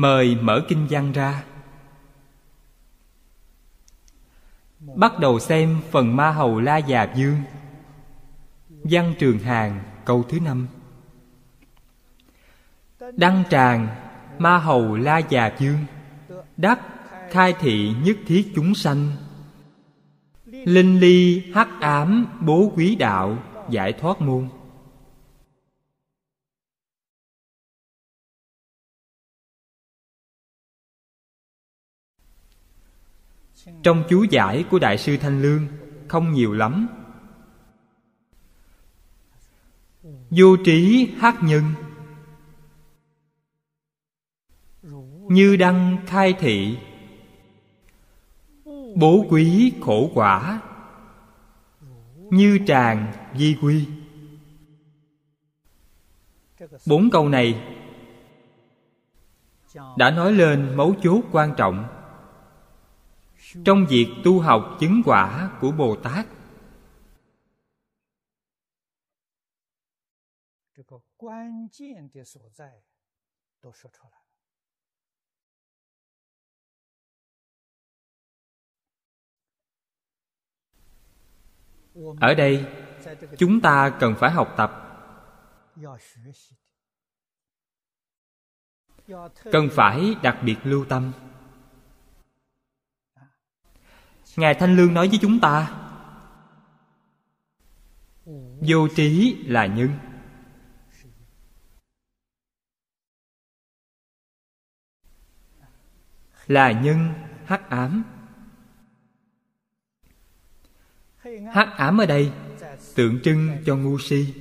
[0.00, 1.44] mời mở kinh văn ra.
[4.94, 7.36] Bắt đầu xem phần ma hầu la già dương
[8.68, 10.66] văn trường hàng câu thứ năm.
[13.16, 13.88] Đăng tràng,
[14.38, 15.84] ma hầu la già dương
[16.56, 16.80] đắc,
[17.30, 19.12] khai thị nhất thiết chúng sanh.
[20.46, 23.38] Linh ly hắc ám bố quý đạo,
[23.68, 24.48] giải thoát môn.
[33.82, 35.66] Trong chú giải của đại sư thanh lương,
[36.08, 36.88] không nhiều lắm.
[40.30, 41.64] Vô trí hát nhân.
[45.28, 46.78] Như đăng khai thị.
[48.96, 50.60] Bố quý khổ quả.
[52.16, 53.86] Như tràng di quy.
[56.86, 57.62] Bốn câu này
[59.96, 61.99] đã nói lên mấu chốt quan trọng
[63.64, 66.26] trong việc tu học chứng quả của bồ tát.
[82.20, 82.66] Ở đây,
[83.38, 84.70] chúng ta cần phải học tập.
[89.52, 91.12] Cần phải đặc biệt lưu tâm
[94.36, 95.76] ngài thanh lương nói với chúng ta,
[98.60, 99.90] vô trí là nhân.
[106.46, 107.12] Là nhân
[107.44, 108.02] hắc ám.
[111.52, 112.32] Hắc ám ở đây,
[112.94, 114.34] tượng trưng cho ngu si.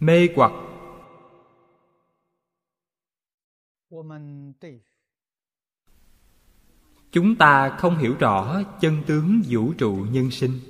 [0.00, 0.52] Mê hoặc
[7.10, 10.60] chúng ta không hiểu rõ chân tướng vũ trụ nhân sinh.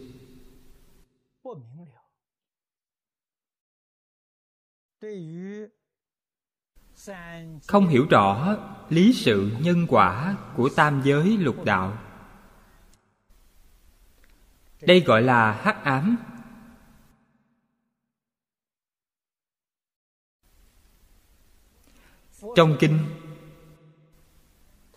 [7.67, 8.56] Không hiểu rõ
[8.89, 11.99] lý sự nhân quả của tam giới lục đạo.
[14.81, 16.17] Đây gọi là hắc ám
[22.56, 22.98] trong kinh,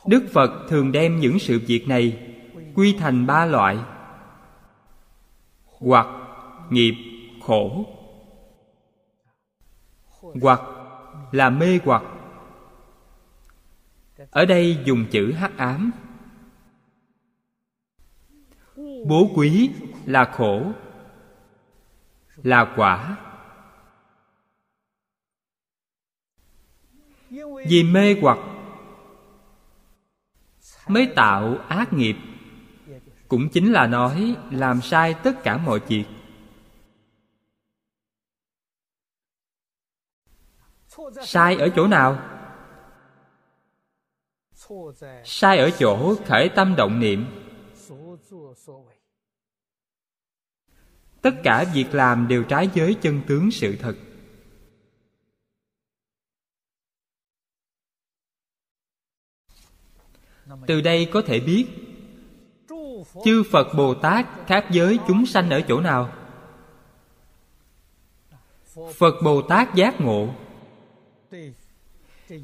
[0.08, 2.36] đức phật thường đem những sự việc này
[2.76, 3.78] quy thành ba loại
[5.80, 6.08] hoặc,
[6.70, 6.96] nghiệp,
[7.42, 7.86] khổ.
[10.42, 10.62] Hoặc
[11.32, 12.04] là mê hoặc.
[14.32, 15.92] Ở đây dùng chữ hắc ám.
[19.08, 19.72] Bố quý
[20.06, 20.72] là khổ,
[22.44, 23.18] là quả.
[27.68, 28.38] Vì mê hoặc,
[30.88, 32.16] mới tạo ác nghiệp.
[33.28, 36.06] Cũng chính là nói làm sai tất cả mọi việc.
[41.26, 42.20] Sai ở chỗ nào?
[45.26, 47.26] Sai ở chỗ khởi tâm động niệm.
[51.22, 53.96] Tất cả việc làm đều trái với chân tướng sự thật.
[60.68, 61.66] Từ đây có thể biết,
[63.26, 66.14] chư phật bồ tát khác giới chúng sanh ở chỗ nào?
[68.96, 70.34] Phật bồ tát giác ngộ,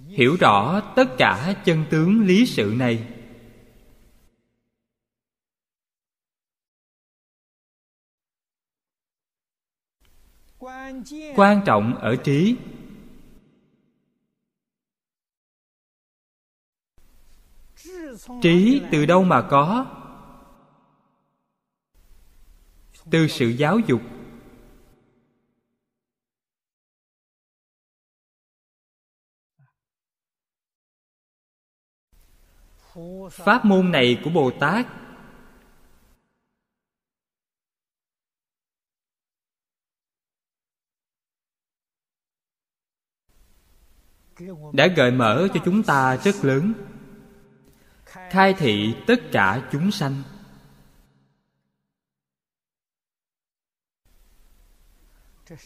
[0.08, 3.08] hiểu rõ tất cả chân tướng lý sự này.
[11.36, 12.56] Quan trọng ở trí
[18.42, 19.86] trí từ đâu mà có?
[23.12, 24.02] Từ sự giáo dục.
[33.32, 34.88] Pháp môn này của bồ tát.
[44.74, 46.74] Đã gợi mở cho chúng ta rất lớn
[48.32, 50.24] khai thị tất cả chúng sanh.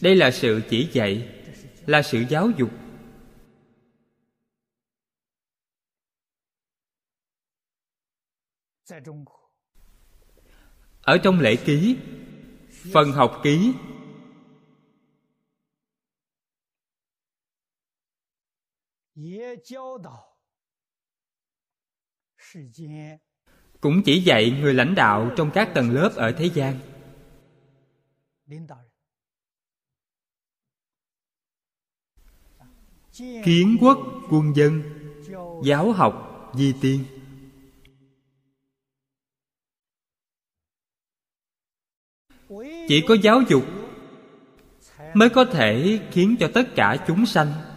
[0.02, 1.42] Đây là sự chỉ dạy,
[1.86, 2.70] là sự giáo dục.
[11.02, 11.96] Ở trong lễ ký,
[12.92, 13.72] phần học ký
[23.80, 26.78] cũng chỉ dạy người lãnh đạo trong các tầng lớp ở thế gian.
[33.44, 33.98] Kiến quốc,
[34.30, 34.82] quân dân,
[35.64, 37.04] giáo học, di tiên.
[42.88, 43.62] Chỉ có giáo dục
[45.14, 47.71] mới có thể khiến cho tất cả chúng sanh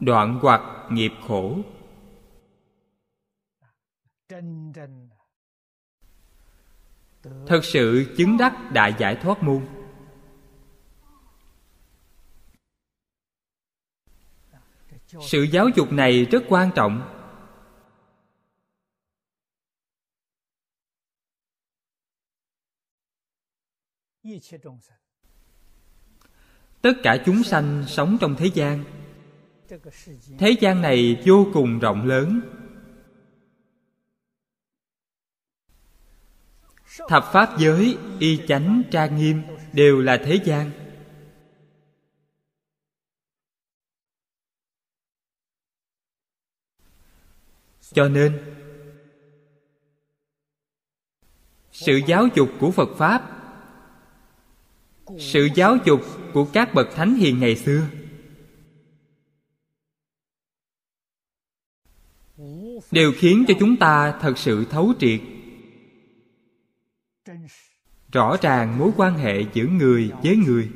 [0.00, 0.60] đoạn hoặc
[0.90, 1.58] nghiệp khổ.
[7.46, 9.66] Thật sự chứng đắc đại giải thoát môn.
[15.20, 17.12] Sự giáo dục này rất quan trọng.
[26.82, 28.84] Tất cả chúng sanh sống trong thế gian
[30.38, 32.40] thế gian này vô cùng rộng lớn.
[37.08, 39.42] Thập pháp giới, y chánh trang nghiêm
[39.72, 40.70] đều là thế gian.
[47.92, 48.54] Cho nên,
[51.72, 53.30] sự giáo dục của phật pháp,
[55.18, 56.00] sự giáo dục
[56.34, 57.82] của các bậc thánh hiền ngày xưa
[62.90, 65.20] đều khiến cho chúng ta thật sự thấu triệt.
[68.12, 70.70] Rõ ràng mối quan hệ giữa người với người.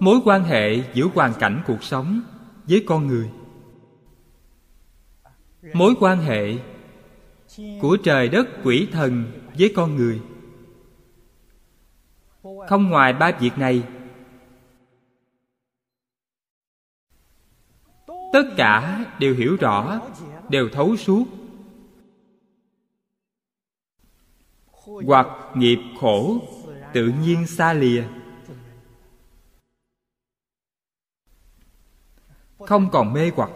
[0.00, 2.35] Mối quan hệ giữa hoàn cảnh cuộc sống
[2.66, 3.30] với con người.
[5.72, 6.54] Mối quan hệ
[7.80, 10.20] của trời đất quỷ thần với con người.
[12.68, 13.82] Không ngoài ba việc này,
[18.32, 20.00] tất cả đều hiểu rõ,
[20.48, 21.24] đều thấu suốt.
[25.06, 26.38] Hoặc nghiệp khổ,
[26.94, 28.04] tự nhiên xa lìa.
[32.58, 33.50] Không còn mê hoặc.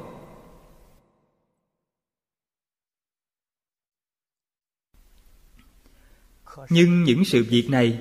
[6.69, 7.99] Nhưng những sự việc này,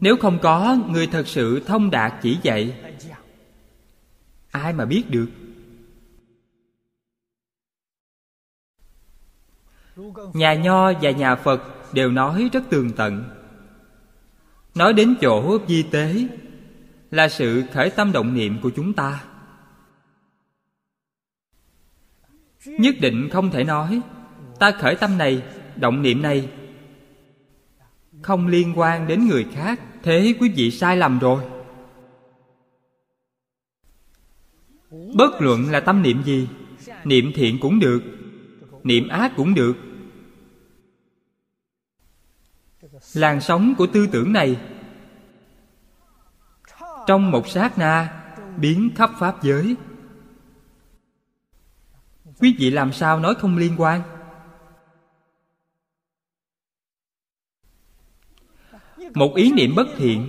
[0.00, 2.94] nếu không có người thật sự thông đạt chỉ dạy,
[4.50, 5.28] ai mà biết được?
[10.32, 13.24] Nhà nho và nhà phật đều nói rất tường tận.
[14.74, 16.26] Nói đến chỗ di tế
[17.10, 19.24] là sự khởi tâm động niệm của chúng ta.
[22.66, 24.00] Nhất định không thể nói.
[24.58, 25.42] Ta khởi tâm này,
[25.76, 26.48] động niệm này.
[28.22, 29.80] Không liên quan đến người khác.
[30.02, 31.44] Thế quý vị sai lầm rồi.
[34.90, 36.48] Bất luận là tâm niệm gì,
[37.04, 38.02] niệm thiện cũng được,
[38.84, 39.76] niệm ác cũng được.
[43.14, 44.56] Làn sóng của tư tưởng này,
[47.06, 48.22] trong một sát na,
[48.56, 49.76] biến khắp pháp giới
[52.42, 54.02] quý vị làm sao nói không liên quan?
[59.14, 60.28] Một ý niệm bất thiện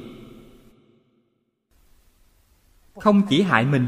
[2.95, 3.87] không chỉ hại mình,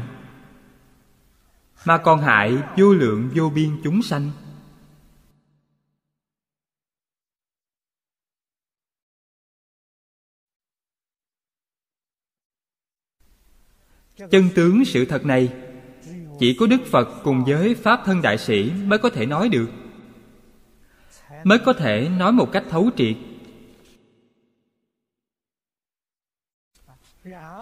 [1.84, 4.30] mà còn hại vô lượng vô biên chúng sanh.
[14.16, 15.65] Chân tướng sự thật này
[16.38, 19.70] chỉ có đức phật cùng với pháp thân đại sĩ mới có thể nói được.
[21.44, 23.16] Mới có thể nói một cách thấu triệt.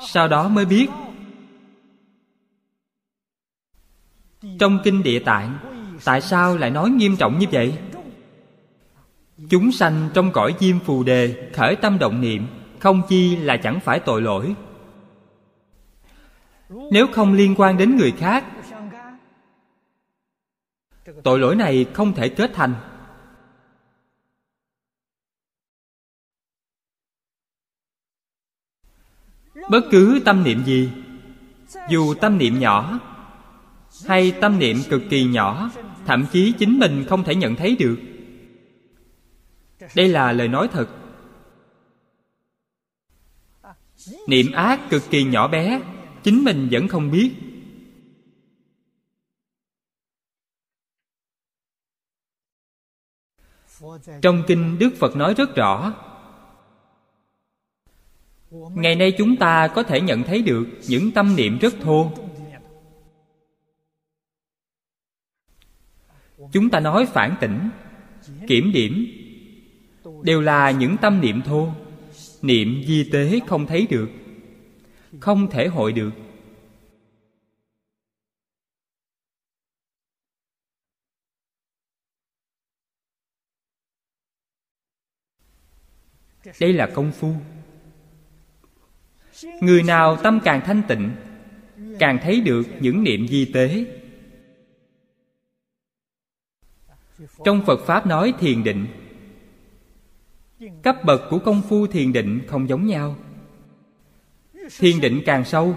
[0.09, 0.87] Sau đó mới biết,
[4.59, 5.59] trong kinh địa tạng,
[6.05, 7.79] tại sao lại nói nghiêm trọng như vậy?
[9.51, 12.47] Chúng sanh trong cõi diêm phù đề khởi tâm động niệm,
[12.79, 14.55] không chi là chẳng phải tội lỗi.
[16.91, 18.45] Nếu không liên quan đến người khác
[21.25, 22.75] tội lỗi này không thể kết thành.
[29.71, 30.91] Bất cứ tâm niệm gì,
[31.91, 33.01] dù tâm niệm nhỏ
[34.07, 35.71] hay tâm niệm cực kỳ nhỏ,
[36.07, 37.97] thậm chí chính mình không thể nhận thấy được.
[39.97, 40.89] Đây là lời nói thật.
[44.29, 45.81] Niệm ác cực kỳ nhỏ bé,
[46.23, 47.33] chính mình vẫn không biết.
[54.23, 55.95] Trong kinh đức phật nói rất rõ,
[58.75, 62.13] ngày nay chúng ta có thể nhận thấy được những tâm niệm rất thô.
[66.53, 67.71] Chúng ta nói phản tỉnh,
[68.49, 69.07] kiểm điểm,
[70.23, 71.69] đều là những tâm niệm thô.
[72.43, 74.09] Niệm di tế không thấy được,
[75.21, 76.11] không thể hội được.
[86.61, 87.35] Đây là công phu.
[89.61, 91.11] Người nào tâm càng thanh tịnh,
[91.99, 93.85] càng thấy được những niệm di tế.
[97.45, 98.87] Trong phật pháp nói thiền định.
[100.83, 103.17] Cấp bậc của công phu thiền định không giống nhau.
[104.79, 105.77] Thiền định càng sâu,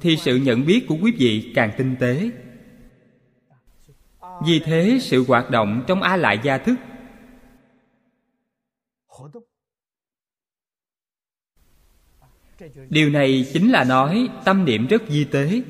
[0.00, 2.30] thì sự nhận biết của quý vị càng tinh tế.
[4.46, 6.74] Vì thế, sự hoạt động trong a lại gia thức
[12.88, 15.62] điều này chính là nói tâm niệm rất di tế.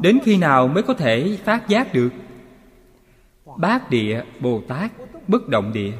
[0.00, 2.10] Đến khi nào mới có thể phát giác được?
[3.58, 4.92] Bát địa bồ tát,
[5.28, 5.92] bất động địa.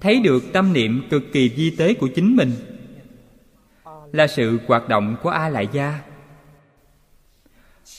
[0.00, 2.52] Thấy được tâm niệm cực kỳ di tế của chính mình
[4.12, 6.02] là sự hoạt động của a lại gia.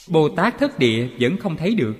[0.08, 1.94] Bồ tát thất địa vẫn không thấy được.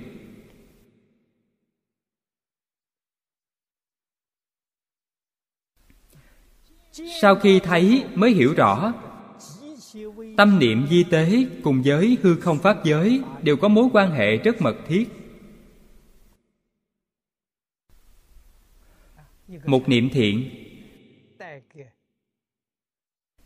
[7.21, 8.93] Sau khi thấy mới hiểu rõ.
[10.37, 14.37] Tâm niệm di tế cùng với hư không pháp giới đều có mối quan hệ
[14.37, 15.09] rất mật thiết.
[19.65, 20.49] Một niệm thiện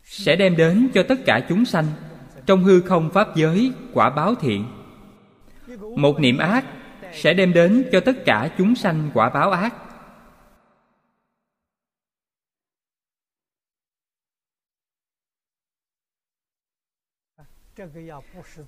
[0.02, 1.86] sẽ đem đến cho tất cả chúng sanh
[2.46, 4.64] trong hư không pháp giới quả báo thiện.
[5.96, 6.64] Một niệm ác
[7.12, 9.74] sẽ đem đến cho tất cả chúng sanh quả báo ác.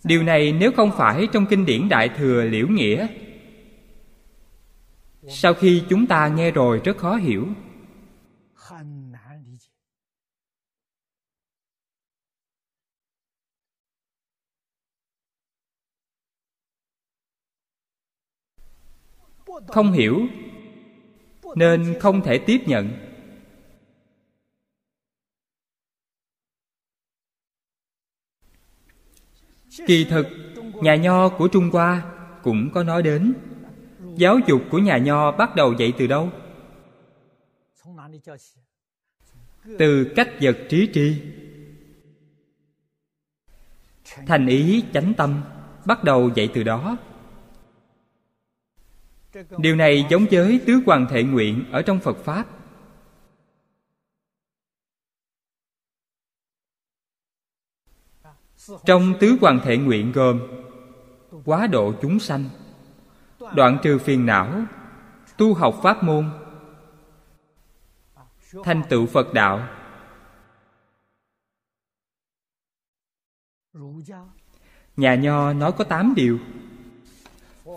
[0.04, 3.06] Điều này nếu không phải trong kinh điển đại thừa liễu nghĩa.
[5.28, 7.46] Sau khi chúng ta nghe rồi rất khó hiểu.
[19.66, 20.26] Không hiểu,
[21.54, 23.11] nên không thể tiếp nhận.
[29.86, 30.26] Kỳ thực,
[30.82, 32.02] nhà nho của trung hoa
[32.42, 33.34] cũng có nói đến.
[34.16, 36.30] Giáo dục của nhà nho bắt đầu dạy từ đâu?
[39.78, 41.22] Từ cách vật trí tri.
[44.26, 45.42] Thành ý chánh tâm
[45.84, 46.96] bắt đầu dạy từ đó.
[49.58, 52.46] Điều này giống với tứ hoàng thệ nguyện ở trong phật pháp.
[58.84, 60.40] Trong tứ hoàng thể nguyện gồm
[61.44, 62.44] quá độ chúng sanh,
[63.54, 64.48] đoạn trừ phiền não,
[65.36, 66.30] tu học pháp môn,
[68.64, 69.68] thành tựu phật đạo.
[74.96, 76.38] Nhà nho nói có tám điều.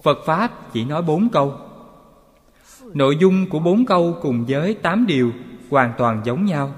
[0.04, 1.60] Phật pháp chỉ nói bốn câu.
[2.94, 5.32] Nội dung của bốn câu cùng với tám điều
[5.70, 6.76] hoàn toàn giống nhau.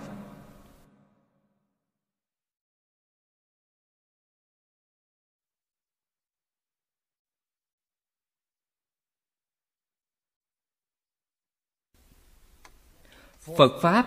[13.58, 14.06] Phật pháp,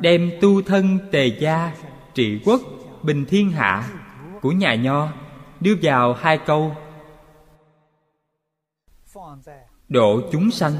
[0.00, 1.76] đem tu thân tề gia,
[2.14, 2.60] trị quốc,
[3.02, 3.90] bình thiên hạ
[4.42, 5.12] của nhà nho
[5.60, 6.76] đưa vào hai câu.
[9.88, 10.72] Độ chúng sanh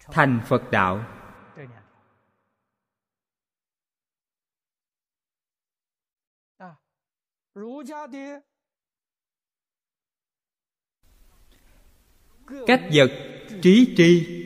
[0.00, 1.04] thành phật đạo.
[12.66, 13.10] Cách vật
[13.62, 14.42] trí tri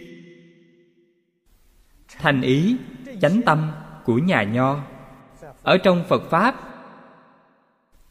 [2.19, 2.77] thành ý,
[3.21, 3.73] chánh tâm
[4.05, 4.79] của nhà nho.
[5.63, 6.55] Ở trong phật pháp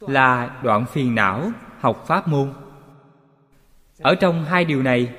[0.00, 2.52] là đoạn phiền não học pháp môn.
[3.98, 5.14] Ở trong hai điều này,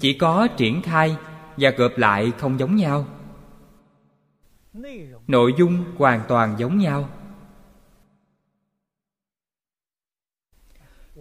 [0.00, 1.16] chỉ có triển khai
[1.56, 3.06] và gộp lại không giống nhau.
[5.26, 7.08] Nội dung hoàn toàn giống nhau.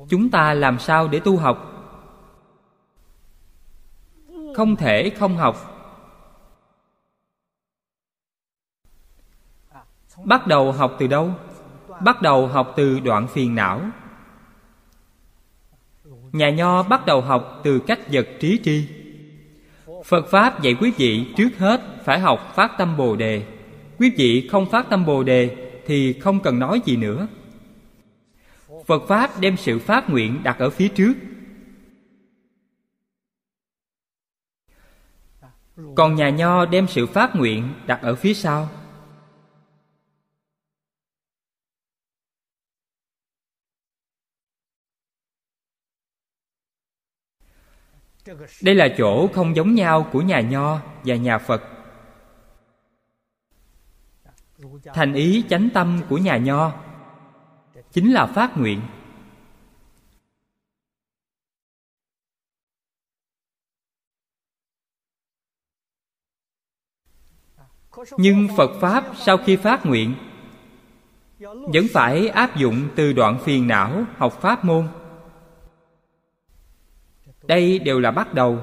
[0.09, 1.68] Chúng ta làm sao để tu học?
[4.59, 5.55] Không thể không học.
[10.23, 11.31] Bắt đầu học từ đâu?
[12.01, 13.81] Bắt đầu học từ đoạn phiền não.
[16.31, 18.87] Nhà nho bắt đầu học từ cách vật trí tri.
[20.05, 23.45] Phật pháp dạy quý vị trước hết phải học phát tâm bồ đề.
[23.99, 27.27] Quý vị không phát tâm bồ đề thì không cần nói gì nữa.
[28.85, 31.13] Phật pháp đem sự phát nguyện đặt ở phía trước.
[35.95, 38.69] Còn nhà nho đem sự phát nguyện đặt ở phía sau.
[48.61, 51.63] Đây là chỗ không giống nhau của nhà nho và nhà phật.
[54.93, 56.73] Thành ý chánh tâm của nhà nho
[57.91, 58.81] chính là phát nguyện.
[68.17, 70.15] Nhưng phật pháp sau khi phát nguyện,
[71.39, 74.87] vẫn phải áp dụng từ đoạn phiền não học pháp môn.
[77.43, 78.59] Đây đều là bắt đầu.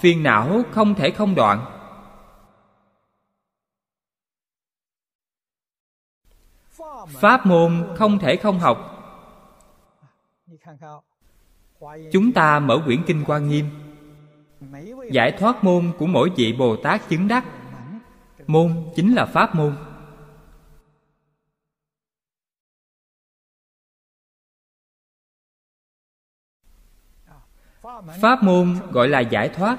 [0.00, 1.72] Phiền não không thể không đoạn.
[7.08, 8.92] Pháp môn không thể không học.
[12.12, 13.85] Chúng ta mở quyển kinh quan nghiêm
[15.12, 17.44] giải thoát môn của mỗi vị bồ tát chứng đắc.
[18.46, 19.76] Môn chính là pháp môn.
[28.20, 29.78] Pháp môn gọi là giải thoát.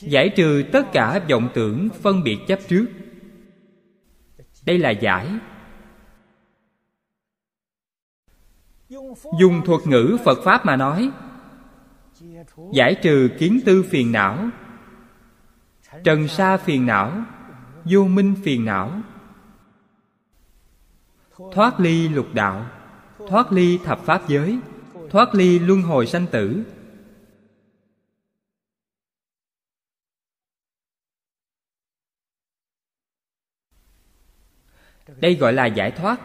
[0.00, 2.86] Giải trừ tất cả vọng tưởng phân biệt chấp trước.
[4.66, 5.28] Đây là giải.
[9.38, 11.10] Dùng thuật ngữ phật pháp mà nói,
[12.72, 14.48] giải trừ kiến tư phiền não,
[16.04, 17.22] trần sa phiền não,
[17.84, 19.00] vô minh phiền não.
[21.52, 22.66] Thoát ly lục đạo,
[23.28, 24.58] thoát ly thập pháp giới,
[25.10, 26.64] thoát ly luân hồi sanh tử
[35.20, 36.20] đây gọi là giải thoát.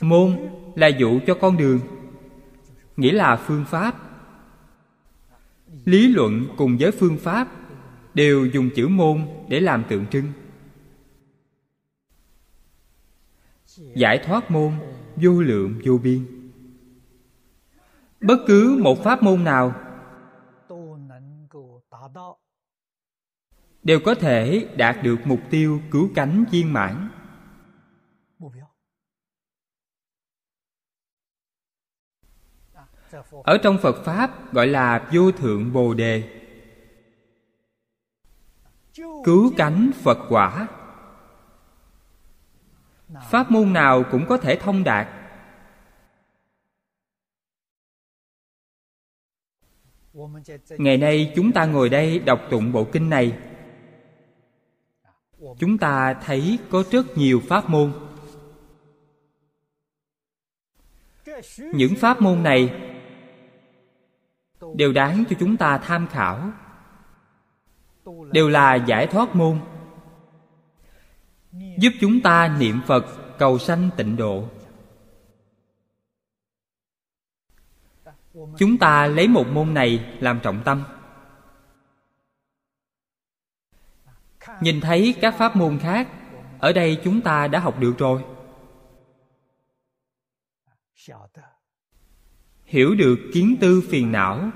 [0.00, 0.38] Môn
[0.74, 1.80] là dụ cho con đường,
[2.96, 3.94] nghĩa là phương pháp.
[5.84, 7.48] Lý luận cùng với phương pháp
[8.14, 10.32] đều dùng chữ môn để làm tượng trưng.
[13.76, 14.72] Giải thoát môn,
[15.16, 16.50] vô lượng vô biên.
[18.20, 19.83] Bất cứ một pháp môn nào
[23.84, 27.08] đều có thể đạt được mục tiêu cứu cánh viên mãn.
[33.44, 36.40] Ở trong phật pháp gọi là vô thượng bồ đề.
[39.24, 40.68] Cứu cánh phật quả.
[43.30, 45.08] Pháp môn nào cũng có thể thông đạt.
[50.78, 53.53] Ngày nay chúng ta ngồi đây đọc tụng bộ kinh này
[55.58, 57.92] chúng ta thấy có rất nhiều pháp môn.
[61.58, 62.80] Những pháp môn này
[64.74, 66.50] đều đáng cho chúng ta tham khảo.
[68.32, 69.60] Đều là giải thoát môn,
[71.52, 73.04] giúp chúng ta niệm phật,
[73.38, 74.48] cầu sanh tịnh độ.
[78.58, 80.84] Chúng ta lấy một môn này làm trọng tâm.
[84.60, 86.08] Nhìn thấy các pháp môn khác,
[86.58, 88.22] ở đây chúng ta đã học được rồi.
[92.64, 94.50] Hiểu được kiến tư phiền não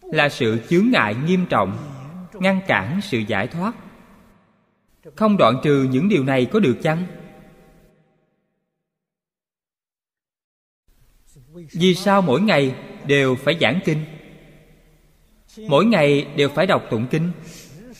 [0.00, 1.76] là sự chướng ngại nghiêm trọng,
[2.32, 3.74] ngăn cản sự giải thoát.
[5.16, 7.06] Không đoạn trừ những điều này có được chăng?
[11.72, 14.04] Vì sao mỗi ngày đều phải giảng kinh?
[15.68, 17.30] Mỗi ngày đều phải đọc tụng kinh,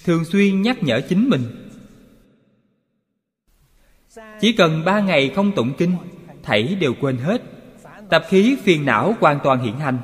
[0.05, 1.71] thường xuyên nhắc nhở chính mình.
[4.41, 5.97] Chỉ cần ba ngày không tụng kinh,
[6.43, 7.43] thảy đều quên hết,
[8.11, 9.99] tập khí phiền não hoàn toàn hiện hành.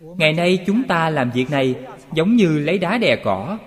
[0.00, 1.74] Ngày nay chúng ta làm việc này
[2.12, 3.58] giống như lấy đá đè cỏ.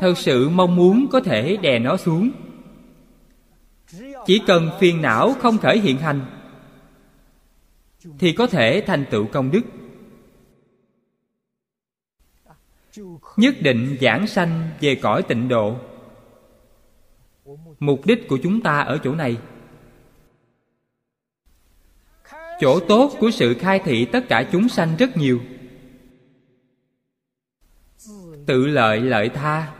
[0.00, 2.30] Thật sự mong muốn có thể đè nó xuống
[4.28, 6.20] chỉ cần phiền não không khởi hiện hành,
[8.18, 9.62] thì có thể thành tựu công đức.
[13.36, 15.76] Nhất định giảng sanh về cõi tịnh độ.
[17.78, 19.38] Mục đích của chúng ta ở chỗ này.
[22.60, 25.40] Chỗ tốt của sự khai thị tất cả chúng sanh rất nhiều.
[28.46, 29.77] Tự lợi lợi tha.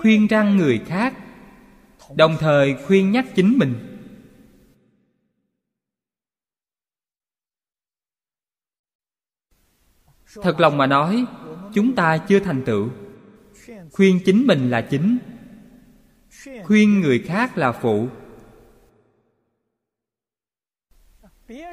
[0.00, 1.14] Khuyên răng người khác,
[2.14, 3.74] đồng thời khuyên nhắc chính mình.
[10.42, 11.24] Thật lòng mà nói,
[11.74, 12.88] chúng ta chưa thành tựu.
[13.92, 15.18] Khuyên chính mình là chính,
[16.64, 18.08] khuyên người khác là phụ.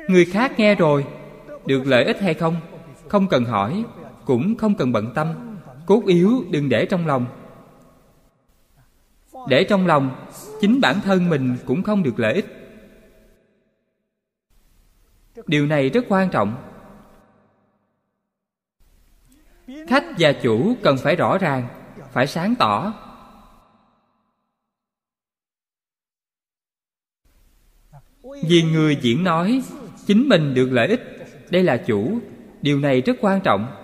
[0.08, 1.06] Người khác nghe rồi,
[1.65, 2.62] được lợi ích hay không
[3.08, 3.86] không cần hỏi,
[4.26, 5.58] cũng không cần bận tâm.
[5.86, 7.26] Cốt yếu đừng để trong lòng
[9.49, 10.27] để trong lòng,
[10.62, 12.45] chính bản thân mình cũng không được lợi ích.
[15.47, 16.69] Điều này rất quan trọng.
[19.88, 21.67] Khách và chủ cần phải rõ ràng,
[22.12, 22.93] phải sáng tỏ.
[28.47, 29.63] Vì người diễn nói,
[30.06, 31.01] chính mình được lợi ích,
[31.49, 32.19] đây là chủ,
[32.62, 33.83] điều này rất quan trọng.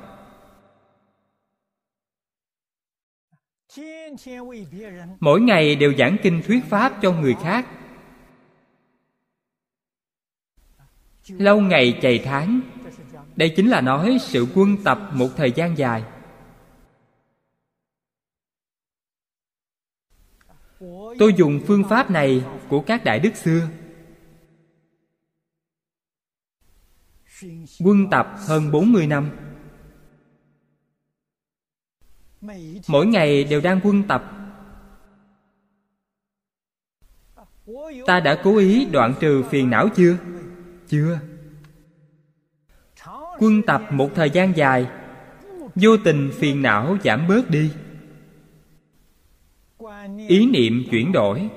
[5.20, 7.68] Mỗi ngày đều giảng kinh thuyết pháp cho người khác.
[11.28, 12.62] Lâu ngày chày tháng.
[13.36, 16.04] Đây chính là nói sự quân tập một thời gian dài.
[21.20, 23.70] Tôi dùng phương pháp này của các đại đức xưa.
[27.80, 29.49] Quân tập hơn 40 năm
[32.88, 34.24] mỗi ngày đều đang quân tập.
[38.06, 40.18] Ta đã cố ý đoạn trừ phiền não chưa?
[40.88, 41.20] Chưa.
[43.40, 44.88] Quân tập một thời gian dài,
[45.76, 47.72] vô tình phiền não giảm bớt đi.
[50.28, 51.50] Ý niệm chuyển đổi.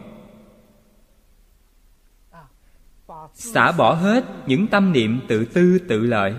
[3.35, 6.35] Xả bỏ hết những tâm niệm tự tư tự lợi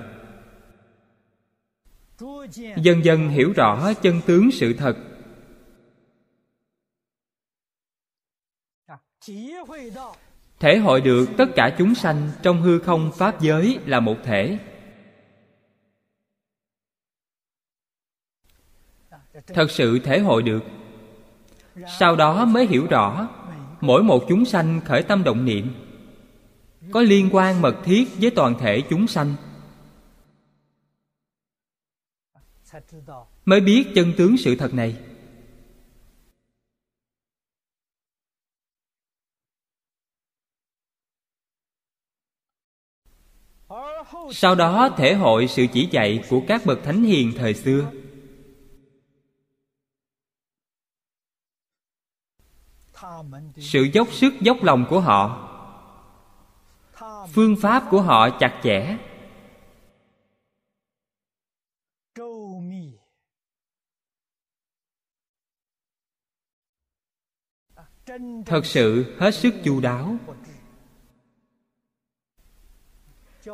[2.77, 4.97] dần dần hiểu rõ chân tướng sự thật.
[10.59, 14.59] Thể hội được tất cả chúng sanh trong hư không pháp giới là một thể.
[19.47, 20.63] Thật sự thể hội được.
[21.99, 23.29] Sau đó mới hiểu rõ,
[23.81, 25.73] mỗi một chúng sanh khởi tâm động niệm.
[26.91, 29.35] Có liên quan mật thiết với toàn thể chúng sanh.
[33.45, 34.97] Mới biết chân tướng sự thật này.
[44.31, 47.91] Sau đó thể hội sự chỉ dạy của các bậc thánh hiền thời xưa.
[53.57, 55.49] Sự dốc sức dốc lòng của họ.
[57.33, 58.97] Phương pháp của họ chặt chẽ.
[68.45, 70.15] Thật sự hết sức chu đáo.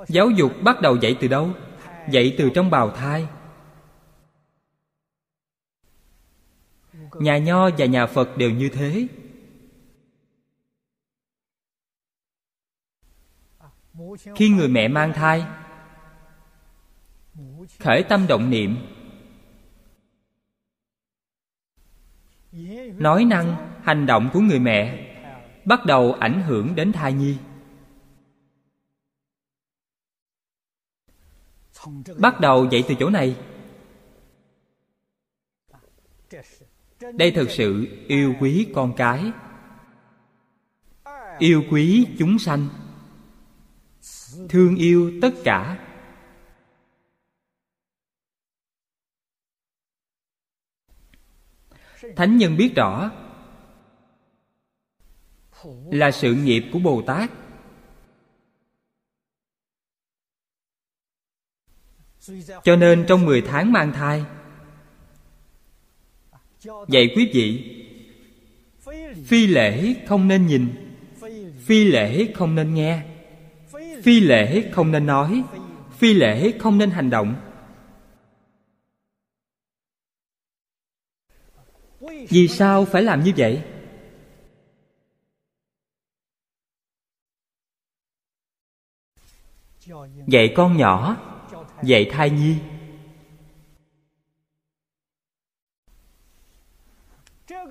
[0.07, 1.49] Giáo dục bắt đầu dạy từ đâu?
[2.11, 3.27] Dạy từ trong bào thai.
[7.13, 9.07] Nhà nho và nhà phật đều như thế.
[14.35, 15.45] Khi người mẹ mang thai,
[17.79, 18.77] khởi tâm động niệm.
[22.97, 25.05] Nói năng hành động của người mẹ,
[25.65, 27.37] bắt đầu ảnh hưởng đến thai nhi.
[32.17, 33.37] Bắt đầu dạy từ chỗ này.
[37.13, 39.31] Đây thực sự yêu quý con cái.
[41.39, 42.67] Yêu quý chúng sanh.
[44.49, 45.85] Thương yêu tất cả.
[52.15, 53.11] Thánh nhân biết rõ
[55.91, 57.31] là sự nghiệp của bồ tát
[62.63, 64.25] cho nên trong 10 tháng mang thai
[66.65, 67.75] vậy quý vị,
[69.25, 70.67] Phi lễ không nên nhìn,
[71.65, 73.01] Phi lễ không nên nghe,
[74.03, 75.43] Phi lễ không nên nói,
[75.97, 77.35] Phi lễ không nên hành động
[82.29, 83.61] Vì sao phải làm như vậy?
[90.27, 91.17] Dạy con nhỏ
[91.83, 92.57] Dạy thai nhi.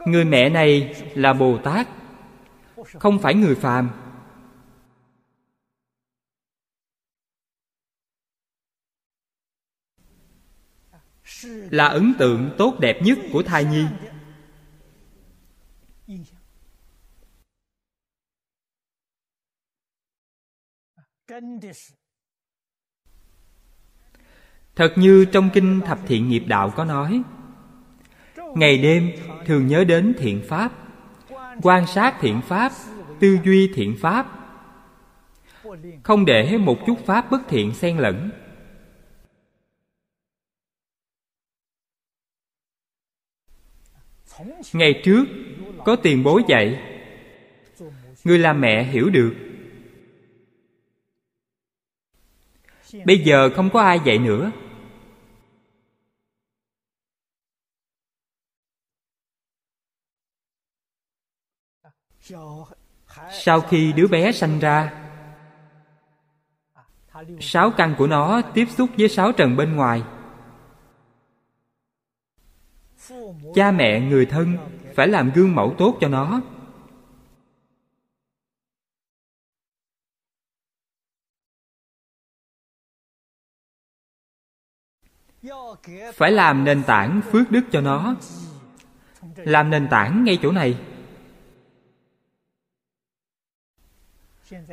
[0.07, 1.89] Người mẹ này là Bồ Tát,
[2.77, 3.91] Không phải người phàm.
[11.71, 13.87] Là ấn tượng tốt đẹp nhất của thai nhi.
[24.79, 27.23] Thật như trong kinh Thập Thiện Nghiệp Đạo có nói,
[28.55, 29.13] Ngày đêm
[29.47, 30.73] thường nhớ đến thiện pháp,
[31.63, 32.73] Quan sát thiện pháp,
[33.21, 34.27] Tư duy thiện pháp.
[36.03, 38.31] Không để một chút pháp bất thiện xen lẫn.
[44.73, 45.25] Ngày trước
[45.85, 46.83] có tiền bối dạy,
[48.25, 49.35] Người làm mẹ hiểu được.
[53.05, 54.53] Bây giờ không có ai dạy nữa.
[63.31, 65.09] Sau khi đứa bé sanh ra,
[67.41, 70.03] Sáu căn của nó tiếp xúc với sáu trần bên ngoài.
[73.55, 74.57] Cha mẹ, người thân
[74.95, 76.41] phải làm gương mẫu tốt cho nó.
[86.15, 88.15] Phải làm nền tảng phước đức cho nó.
[89.37, 90.79] Làm nền tảng ngay chỗ này.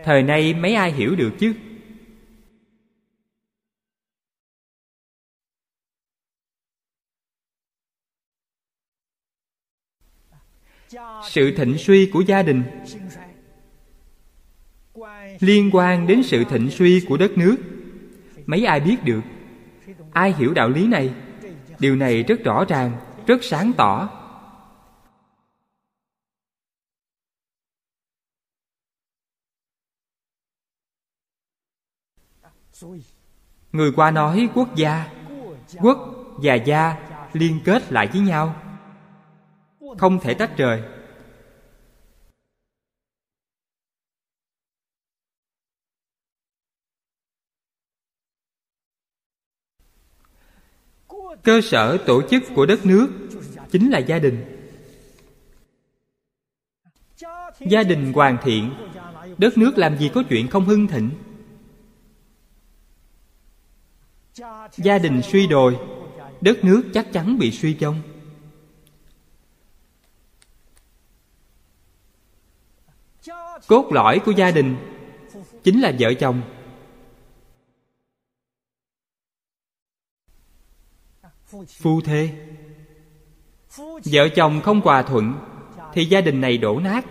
[0.03, 1.53] Thời nay mấy ai hiểu được chứ?
[11.23, 12.63] Sự thịnh suy của gia đình
[15.39, 17.55] liên quan đến sự thịnh suy của đất nước.
[18.45, 19.21] Mấy ai biết được?
[20.11, 21.13] Ai hiểu đạo lý này?
[21.79, 22.91] Điều này rất rõ ràng,
[23.27, 24.21] rất sáng tỏ.
[33.71, 35.13] Người qua nói quốc gia,
[35.81, 35.97] quốc
[36.37, 36.95] và gia
[37.33, 38.61] liên kết lại với nhau.
[39.97, 40.81] Không thể tách rời.
[51.43, 53.07] Cơ sở tổ chức của đất nước
[53.71, 54.45] chính là gia đình.
[57.59, 58.73] Gia đình hoàn thiện.
[59.37, 61.09] Đất nước làm gì có chuyện không hưng thịnh?
[64.71, 65.77] Gia đình suy đồi,
[66.41, 68.01] đất nước chắc chắn bị suy vong
[73.67, 74.75] cốt lõi của gia đình
[75.63, 76.41] chính là vợ chồng.
[81.67, 82.29] Phu thê.
[84.05, 85.33] Vợ chồng không hòa thuận
[85.93, 87.05] thì gia đình này đổ nát.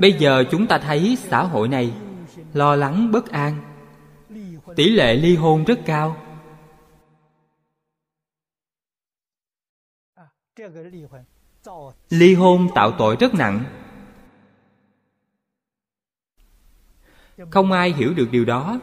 [0.00, 1.92] Bây giờ chúng ta thấy xã hội này
[2.52, 3.60] lo lắng bất an.
[4.76, 6.16] Tỷ lệ ly hôn rất cao.
[12.10, 13.64] Ly hôn tạo tội rất nặng.
[17.50, 18.80] Không ai hiểu được điều đó.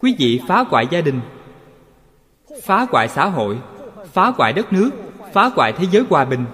[0.00, 1.20] Quý vị phá hoại gia đình,
[2.62, 3.60] phá hoại xã hội,
[4.06, 4.90] phá hoại đất nước,
[5.32, 6.46] phá hoại thế giới hòa bình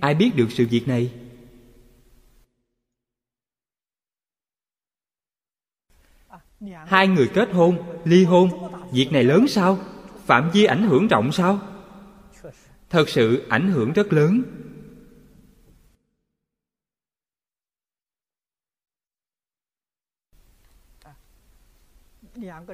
[0.00, 1.12] ai biết được sự việc này?
[6.86, 8.50] Hai người kết hôn, ly hôn.
[8.92, 9.78] Việc này lớn sao?
[10.26, 11.58] Phạm vi ảnh hưởng rộng sao?
[12.90, 14.42] Thật sự ảnh hưởng rất lớn.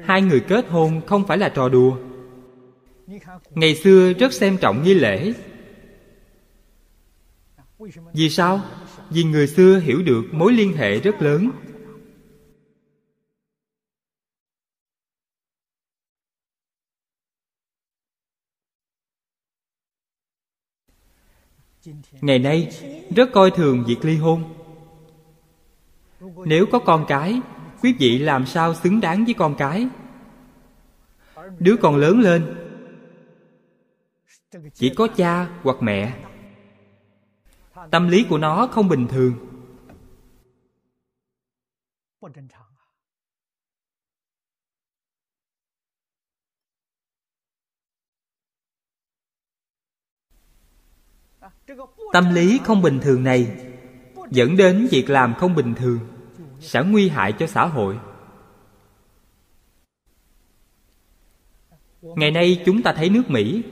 [0.02, 1.98] Hai người kết hôn không phải là trò đùa.
[3.50, 5.32] Ngày xưa rất xem trọng nghi lễ
[8.12, 8.60] vì sao?
[9.10, 11.50] Vì người xưa hiểu được mối liên hệ rất lớn.
[22.20, 22.70] Ngày nay,
[23.16, 24.54] rất coi thường việc ly hôn.
[26.20, 27.40] Nếu có con cái,
[27.82, 29.88] quý vị làm sao xứng đáng với con cái?
[31.58, 32.54] Đứa con lớn lên,
[34.74, 36.16] chỉ có cha hoặc mẹ
[37.90, 39.32] tâm lý của nó không bình thường.
[52.12, 53.66] Tâm lý không bình thường này
[54.30, 55.98] dẫn đến việc làm không bình thường,
[56.60, 57.98] sẽ nguy hại cho xã hội.
[62.02, 63.62] Ngày nay chúng ta thấy nước mỹ.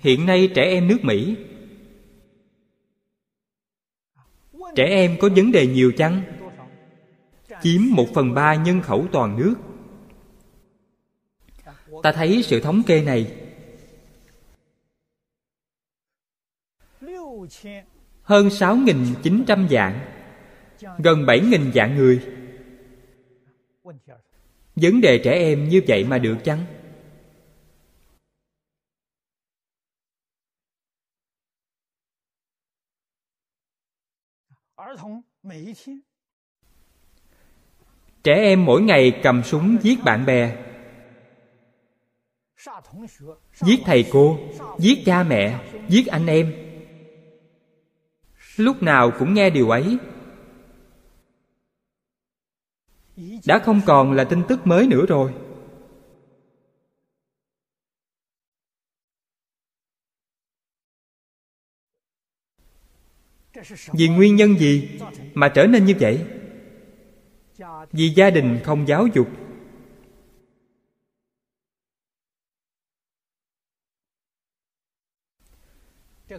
[0.00, 1.36] Hiện nay trẻ em nước mỹ
[4.76, 6.22] trẻ em có vấn đề nhiều chăng?
[7.62, 9.54] Chiếm một phần ba nhân khẩu toàn nước.
[12.02, 13.32] Ta thấy sự thống kê này.
[18.22, 20.00] Hơn 6.900 dạng,
[20.98, 22.20] gần 7.000 dạng người.
[24.76, 26.64] Vấn đề trẻ em như vậy mà được chăng?
[38.24, 40.56] Trẻ em mỗi ngày cầm súng giết bạn bè.
[43.54, 44.38] Giết thầy cô,
[44.78, 46.54] giết cha mẹ, giết anh em.
[48.56, 49.98] Lúc nào cũng nghe điều ấy.
[53.46, 55.32] Đã không còn là tin tức mới nữa rồi.
[63.92, 64.98] Vì nguyên nhân gì?
[65.36, 66.24] Mà trở nên như vậy?
[67.92, 69.28] Vì gia đình không giáo dục.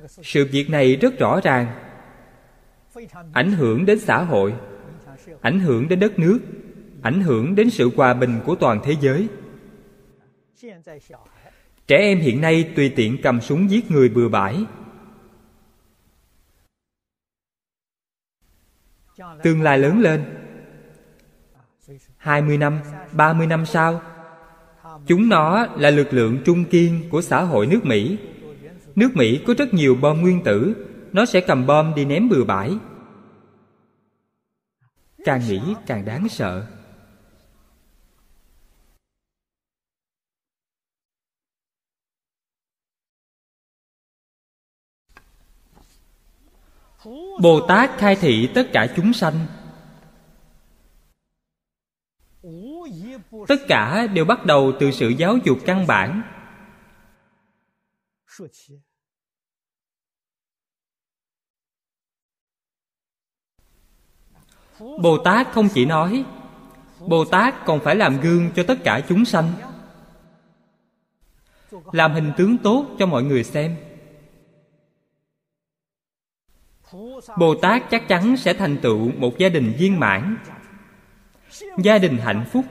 [0.07, 1.67] Sự việc này rất rõ ràng.
[3.33, 4.53] Ảnh hưởng đến xã hội,
[5.41, 6.39] ảnh hưởng đến đất nước,
[7.01, 9.27] ảnh hưởng đến sự hòa bình của toàn thế giới.
[11.87, 14.65] Trẻ em hiện nay tùy tiện cầm súng giết người bừa bãi.
[19.43, 20.23] Tương lai lớn lên.
[22.17, 22.79] 20 năm,
[23.11, 24.01] 30 năm sau
[25.07, 28.17] Chúng nó là lực lượng trung kiên của xã hội nước Mỹ.
[28.95, 32.43] Nước Mỹ có rất nhiều bom nguyên tử Nó sẽ cầm bom đi ném bừa
[32.43, 32.77] bãi.
[35.25, 36.65] Càng nghĩ càng đáng sợ.
[47.41, 49.47] Bồ Tát khai thị tất cả chúng sanh.
[53.47, 56.21] Tất cả đều bắt đầu từ sự giáo dục căn bản.
[64.79, 66.25] Bồ Tát không chỉ nói
[66.99, 69.53] Bồ Tát còn phải làm gương cho tất cả chúng sanh.
[71.91, 73.75] Làm hình tướng tốt cho mọi người xem
[77.37, 80.37] bồ tát chắc chắn sẽ thành tựu một gia đình viên mãn.
[81.77, 82.65] Gia đình hạnh phúc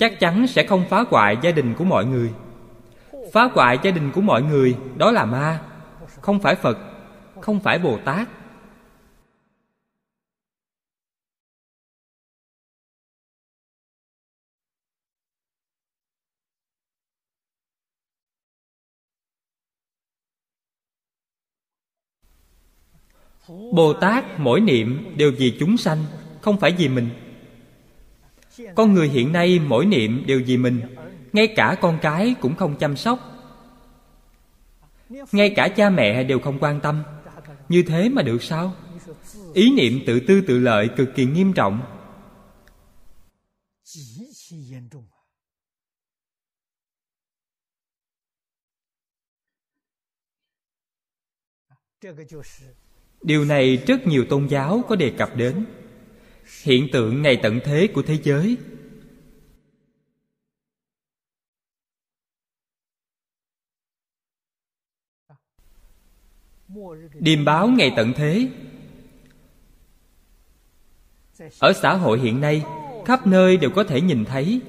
[0.00, 2.30] chắc chắn sẽ không phá hoại gia đình của mọi người.
[3.32, 5.60] Phá hoại gia đình của mọi người đó là ma,
[6.20, 6.78] không phải phật,
[7.40, 8.28] không phải bồ tát.
[23.72, 26.04] Bồ tát mỗi niệm đều vì chúng sanh,
[26.40, 27.08] không phải vì mình.
[28.74, 30.80] Con người hiện nay mỗi niệm đều vì mình,
[31.32, 33.18] ngay cả con cái cũng không chăm sóc.
[35.32, 37.02] Ngay cả cha mẹ đều không quan tâm.
[37.68, 38.74] Như thế mà được sao?
[39.54, 41.80] Ý niệm tự tư tự lợi cực kỳ nghiêm trọng
[53.22, 55.64] điều này rất nhiều tôn giáo có đề cập đến.
[56.62, 58.56] Hiện tượng ngày tận thế của thế giới.
[67.14, 68.48] Điềm báo ngày tận thế.
[71.58, 72.64] Ở xã hội hiện nay,
[73.04, 74.60] khắp nơi đều có thể nhìn thấy.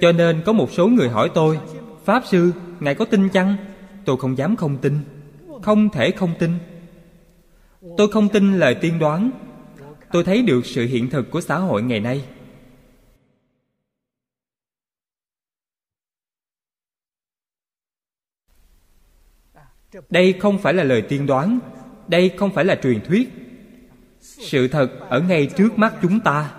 [0.00, 1.58] Cho nên có một số người hỏi tôi
[2.04, 3.56] Pháp Sư, Ngài có tin chăng?
[4.04, 4.98] Tôi không dám không tin.
[5.62, 6.50] Không thể không tin.
[7.96, 9.30] Tôi không tin lời tiên đoán.
[10.12, 12.24] Tôi thấy được sự hiện thực của xã hội ngày nay.
[20.10, 21.58] Đây không phải là lời tiên đoán.
[22.08, 23.28] Đây không phải là truyền thuyết.
[24.20, 26.55] Sự thật ở ngay trước mắt chúng ta.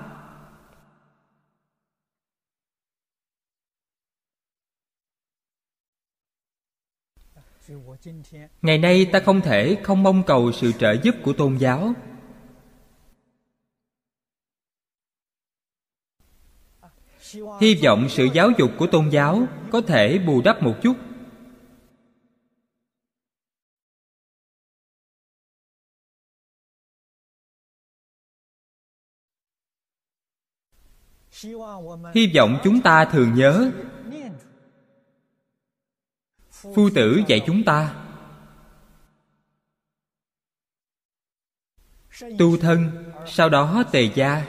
[8.61, 11.93] Ngày nay ta không thể không mong cầu sự trợ giúp của tôn giáo.
[17.61, 20.97] Hy vọng sự giáo dục của tôn giáo có thể bù đắp một chút.
[32.13, 33.71] Hy vọng chúng ta thường nhớ
[36.61, 37.93] phu tử dạy chúng ta.
[42.39, 44.45] Tu thân, sau đó tề gia.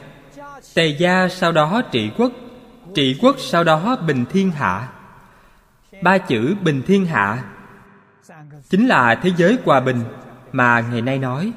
[0.74, 2.32] Tề gia, sau đó trị quốc.
[2.94, 4.92] Trị quốc, sau đó bình thiên hạ.
[6.02, 7.54] Ba chữ bình thiên hạ
[8.68, 10.04] chính là thế giới hòa bình
[10.52, 11.52] mà ngày nay nói.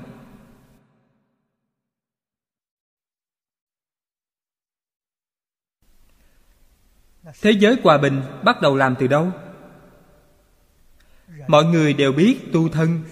[7.42, 9.32] Thế giới hòa bình bắt đầu làm từ đâu?
[11.48, 13.04] Mọi người đều biết tu thân.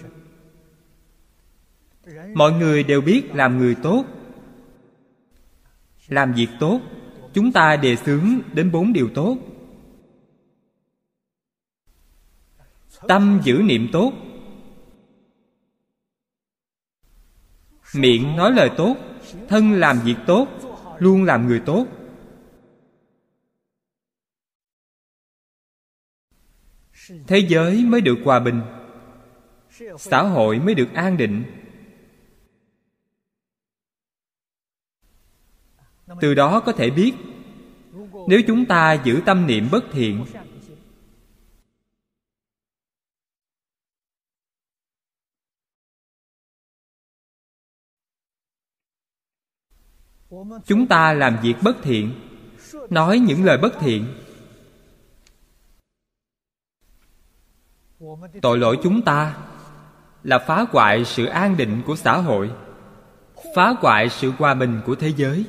[2.33, 4.05] Mọi người đều biết làm người tốt.
[6.07, 6.81] Làm việc tốt,
[7.33, 9.37] chúng ta đề xướng đến bốn điều tốt.
[13.07, 14.13] Tâm giữ niệm tốt.
[17.95, 18.95] Miệng nói lời tốt,
[19.47, 20.47] thân làm việc tốt,
[20.99, 21.85] luôn làm người tốt.
[27.27, 28.61] Thế giới mới được hòa bình.
[29.97, 31.43] Xã hội mới được an định.
[36.21, 37.13] Từ đó có thể biết,
[38.27, 40.25] nếu chúng ta giữ tâm niệm bất thiện,
[50.65, 52.13] chúng ta làm việc bất thiện,
[52.89, 54.05] nói những lời bất thiện
[58.41, 59.37] tội lỗi chúng ta
[60.23, 62.51] là phá hoại sự an định của xã hội,
[63.55, 65.45] phá hoại sự hòa bình của thế giới.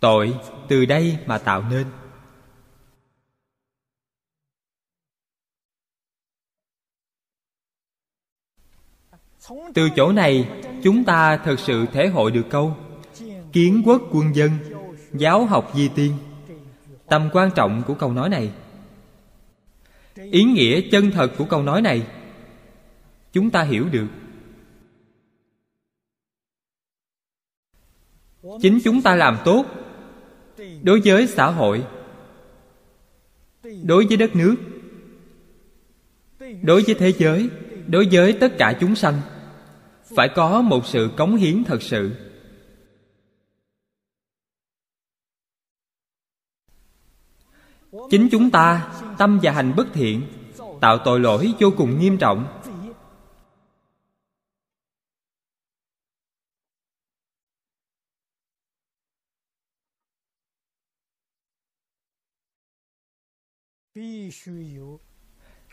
[0.00, 0.38] Tội
[0.68, 1.86] từ đây mà tạo nên.
[9.74, 12.76] Từ chỗ này, chúng ta thật sự thể hội được câu
[13.52, 14.50] kiến quốc quân dân,
[15.12, 16.12] giáo học di tiên.
[17.06, 18.52] Tầm quan trọng của câu nói này.
[20.14, 22.06] Ý nghĩa chân thật của câu nói này,
[23.32, 24.06] chúng ta hiểu được.
[28.62, 29.64] Chính chúng ta làm tốt
[30.82, 31.84] đối với xã hội,
[33.82, 34.56] đối với đất nước,
[36.62, 37.48] đối với thế giới,
[37.86, 39.20] đối với tất cả chúng sanh,
[40.16, 42.29] phải có một sự cống hiến thật sự.
[48.10, 50.22] Chính chúng ta, tâm và hành bất thiện,
[50.80, 52.60] tạo tội lỗi vô cùng nghiêm trọng.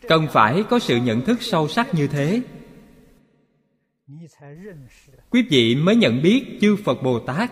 [0.08, 2.42] Cần phải có sự nhận thức sâu sắc như thế.
[5.30, 7.50] Quý vị mới nhận biết chư phật bồ tát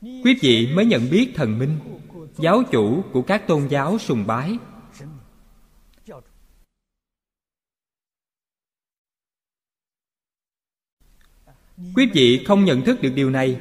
[0.00, 1.78] quý vị mới nhận biết thần minh,
[2.36, 4.58] giáo chủ của các tôn giáo sùng bái.
[11.96, 13.60] Quý vị không nhận thức được điều này,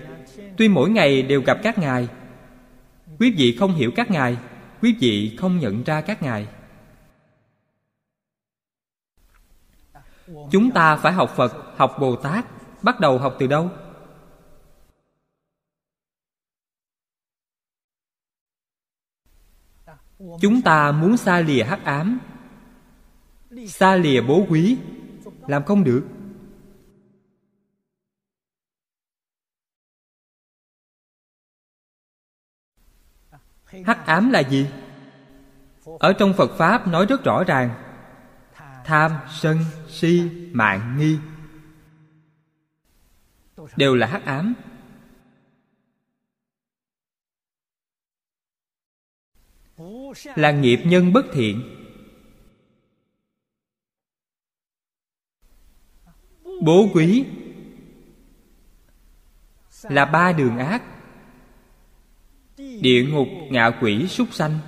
[0.57, 2.07] tuy mỗi ngày đều gặp các ngài.
[3.19, 4.38] Quý vị không hiểu các ngài,
[4.81, 6.47] quý vị không nhận ra các ngài.
[10.51, 12.45] Chúng ta phải học phật, học bồ tát,
[12.83, 13.71] bắt đầu học từ đâu?
[20.18, 22.20] Chúng ta muốn xa lìa hắc ám.
[23.68, 24.78] Xa lìa bố quý.
[25.47, 26.03] Làm không được.
[33.86, 34.68] Hắc ám là gì?
[35.99, 37.70] Ở trong phật pháp nói rất rõ ràng.
[38.86, 39.57] Tham, sân,
[39.89, 41.18] si, mạng, nghi.
[43.76, 44.53] Đều là hắc ám.
[50.36, 51.73] Là nghiệp nhân bất thiện.
[56.61, 57.25] Bố quý
[59.84, 60.84] là ba đường ác,
[62.57, 64.59] địa ngục, ngạ quỷ, súc sanh.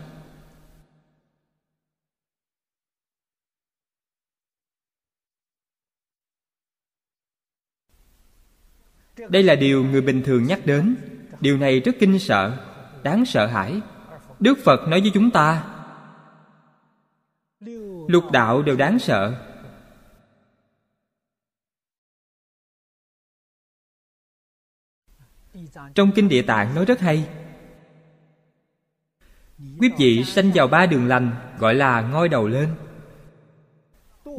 [9.30, 10.96] Đây là điều người bình thường nhắc đến.
[11.40, 12.68] Điều này rất kinh sợ,
[13.04, 13.82] đáng sợ hãi
[14.40, 15.64] đức phật nói với chúng ta,
[18.08, 19.46] lục đạo đều đáng sợ.
[25.96, 27.30] Trong kinh địa tạng nói rất hay.
[29.80, 32.70] Quý vị sanh vào ba đường lành, gọi là ngoi đầu lên.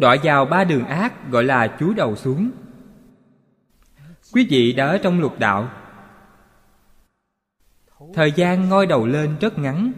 [0.01, 2.51] Đọa vào ba đường ác, gọi là chúi đầu xuống.
[4.32, 5.80] Quý vị đã ở trong lục đạo
[8.15, 9.93] thời gian ngoi đầu lên rất ngắn.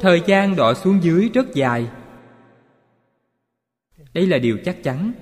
[0.00, 1.90] Thời gian đọa xuống dưới rất dài.
[4.14, 5.12] Đây là điều chắc chắn.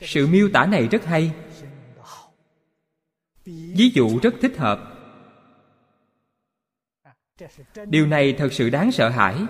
[0.00, 1.32] Sự miêu tả này rất hay.
[3.44, 4.94] Ví dụ rất thích hợp.
[7.86, 9.46] Điều này thật sự đáng sợ hãi.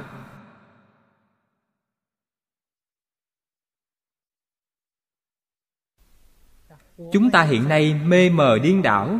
[7.13, 9.19] Chúng ta hiện nay mê mờ điên đảo,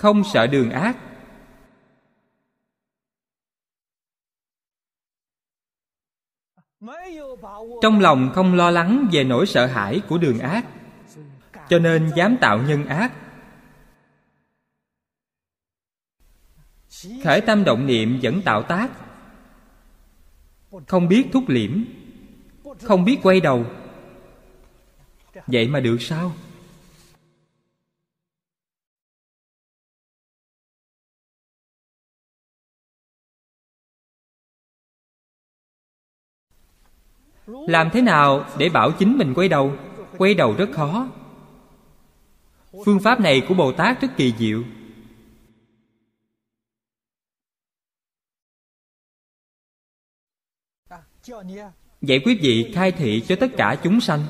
[0.00, 0.96] không sợ đường ác.
[7.82, 10.66] Trong lòng không lo lắng về nỗi sợ hãi của đường ác,
[11.68, 13.12] cho nên dám tạo nhân ác.
[17.24, 18.90] Khởi tâm động niệm vẫn tạo tác.
[20.86, 21.84] Không biết thúc liễm,
[22.82, 23.64] không biết quay đầu.
[25.46, 26.32] Vậy mà được sao?
[37.68, 39.72] Làm thế nào để bảo chính mình quay đầu?
[40.18, 41.08] Quay đầu rất khó.
[42.84, 44.62] Phương pháp này của bồ tát rất kỳ diệu.
[52.00, 54.24] Vậy quý vị khai thị cho tất cả chúng sanh?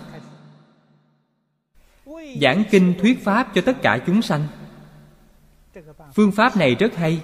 [2.41, 4.47] Giảng kinh thuyết pháp cho tất cả chúng sanh.
[6.15, 7.23] Phương pháp này rất hay.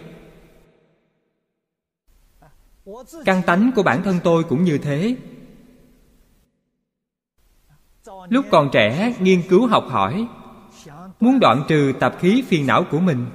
[3.25, 5.17] Căn tánh của bản thân tôi cũng như thế
[8.29, 10.29] lúc còn trẻ, nghiên cứu học hỏi,
[11.21, 13.27] muốn đoạn trừ tạp khí phiền não của mình.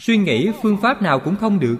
[0.00, 1.78] Suy nghĩ phương pháp nào cũng không được.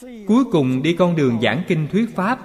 [0.00, 2.38] Cuối cùng đi con đường giảng kinh thuyết pháp.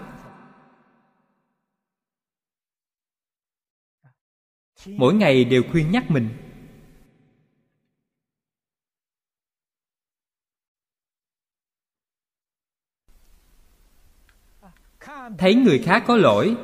[4.88, 6.51] Mỗi ngày đều khuyên nhắc mình.
[15.38, 16.56] Thấy người khác có lỗi,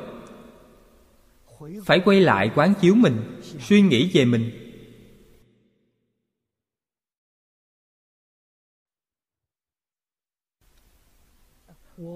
[1.84, 4.64] phải quay lại quán chiếu mình, suy nghĩ về mình.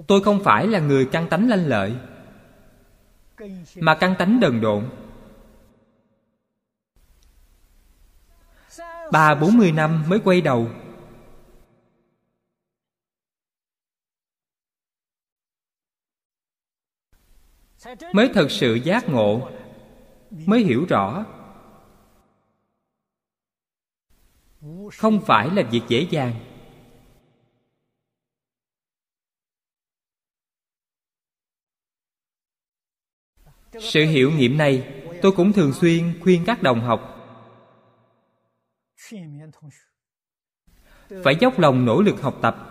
[0.08, 1.94] Tôi không phải là người căng tánh lanh lợi,
[3.76, 4.88] mà căng tánh đần độn.
[9.12, 10.68] Ba bốn mươi năm mới quay đầu.
[18.12, 19.50] Mới thật sự giác ngộ,
[20.30, 21.24] mới hiểu rõ.
[24.92, 26.34] Không phải là việc dễ dàng.
[33.80, 37.08] Sự hiểu nghiệm này tôi cũng thường xuyên khuyên các đồng học.
[41.24, 42.68] Phải dốc lòng nỗ lực học tập.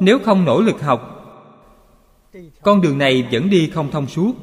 [0.00, 1.14] Nếu không nỗ lực học.
[2.62, 4.34] Con đường này vẫn đi không thông suốt.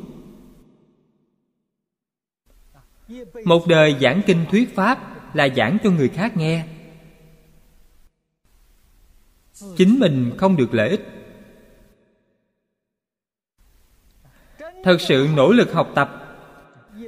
[3.46, 6.68] Một đời giảng kinh thuyết pháp là giảng cho người khác nghe.
[9.78, 11.02] Chính mình không được lợi ích.
[14.84, 16.38] Thật sự nỗ lực học tập,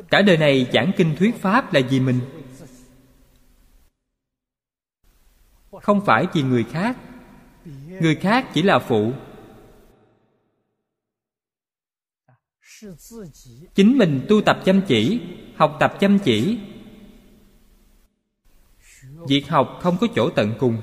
[0.09, 2.19] cả đời này giảng kinh thuyết pháp là vì mình.
[5.81, 6.97] Không phải vì người khác
[8.01, 9.11] người khác chỉ là phụ.
[13.75, 15.21] Chính mình tu tập chăm chỉ,
[15.55, 16.59] học tập chăm chỉ.
[19.27, 20.81] Việc học không có chỗ tận cùng.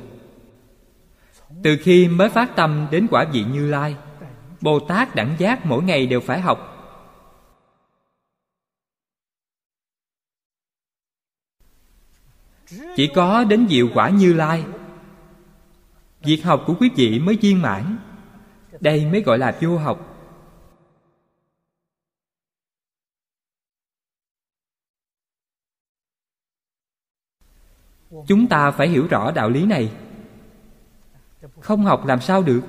[1.62, 3.96] Từ khi mới phát tâm đến quả vị như lai,
[4.60, 6.70] bồ tát đẳng giác mỗi ngày đều phải học.
[12.96, 14.64] Chỉ có đến diệu quả như lai
[16.24, 17.96] việc học của quý vị mới viên mãn.
[18.80, 20.10] Đây mới gọi là vô học.
[28.26, 29.92] Chúng ta phải hiểu rõ đạo lý này.
[31.60, 32.62] Không học làm sao được?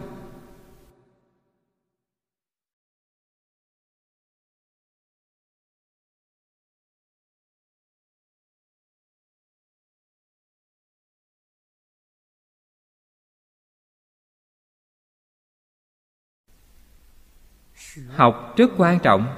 [18.09, 19.35] Học rất quan trọng.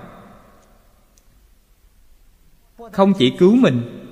[2.91, 4.03] Không chỉ cứu mình,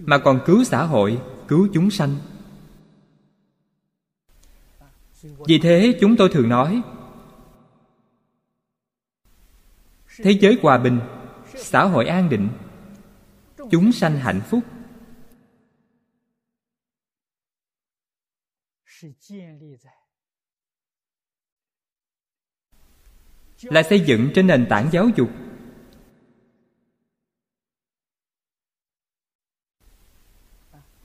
[0.00, 2.16] mà còn cứu xã hội, cứu chúng sanh.
[5.22, 6.82] Vì thế chúng tôi thường nói,
[10.16, 11.00] thế giới hòa bình,
[11.56, 12.48] xã hội an định,
[13.70, 14.60] chúng sanh hạnh phúc.
[23.62, 25.30] Là xây dựng trên nền tảng giáo dục.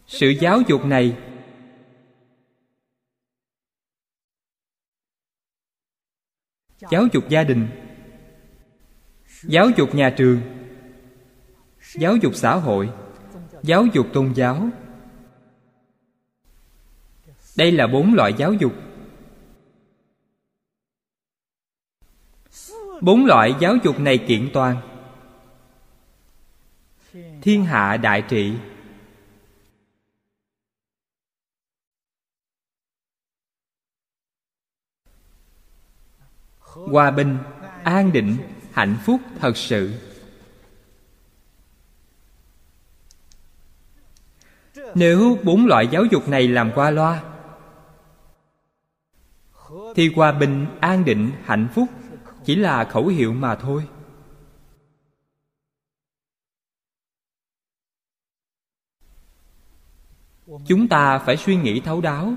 [0.08, 1.18] Sự giáo dục này
[6.92, 7.68] giáo dục gia đình,
[9.44, 10.42] giáo dục nhà trường,
[11.94, 12.90] giáo dục xã hội,
[13.64, 14.70] giáo dục tôn giáo.
[17.58, 18.74] Đây là bốn loại giáo dục.
[23.04, 24.78] Bốn loại giáo dục này kiện toàn.
[27.42, 28.54] Thiên hạ đại trị.
[36.60, 37.38] Hòa bình,
[37.84, 38.38] an định,
[38.72, 39.94] hạnh phúc thật sự.
[44.96, 47.24] Nếu bốn loại giáo dục này làm qua loa,
[49.96, 51.88] thì hòa bình, an định, hạnh phúc
[52.46, 53.88] chỉ là khẩu hiệu mà thôi.
[60.68, 62.34] Chúng ta phải suy nghĩ thấu đáo.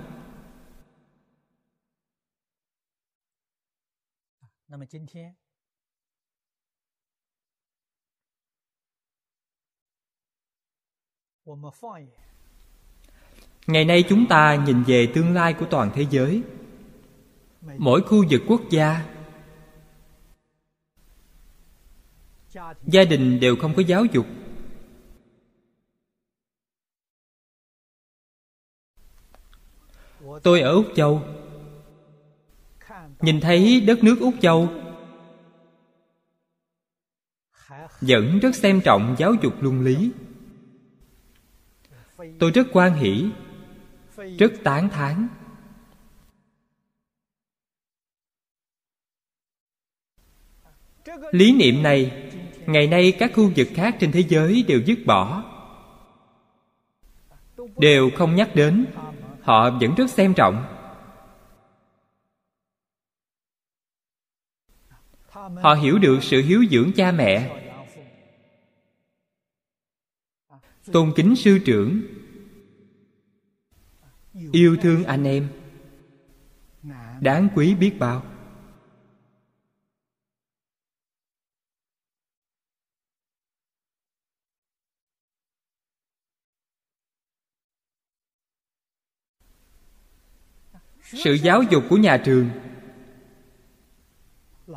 [13.66, 16.42] Ngày nay chúng ta nhìn về tương lai của toàn thế giới.
[17.78, 19.15] Mỗi khu vực quốc gia
[22.86, 24.26] gia đình đều không có giáo dục.
[30.42, 31.22] Tôi ở úc châu.
[33.20, 34.68] Nhìn thấy đất nước úc châu,
[38.00, 40.10] vẫn rất xem trọng giáo dục luân lý.
[42.38, 43.30] Tôi rất quan hỷ,
[44.38, 45.28] rất tán thán.
[51.32, 52.25] Lý niệm này
[52.66, 55.44] ngày nay các khu vực khác trên thế giới đều dứt bỏ.
[57.78, 58.86] Đều không nhắc đến,
[59.42, 60.64] họ vẫn rất xem trọng.
[65.62, 67.62] Họ hiểu được sự hiếu dưỡng cha mẹ.
[70.92, 72.00] Tôn kính sư trưởng.
[74.52, 75.48] Yêu thương anh em.
[77.20, 78.22] Đáng quý biết bao.
[91.06, 92.50] Sự giáo dục của nhà trường.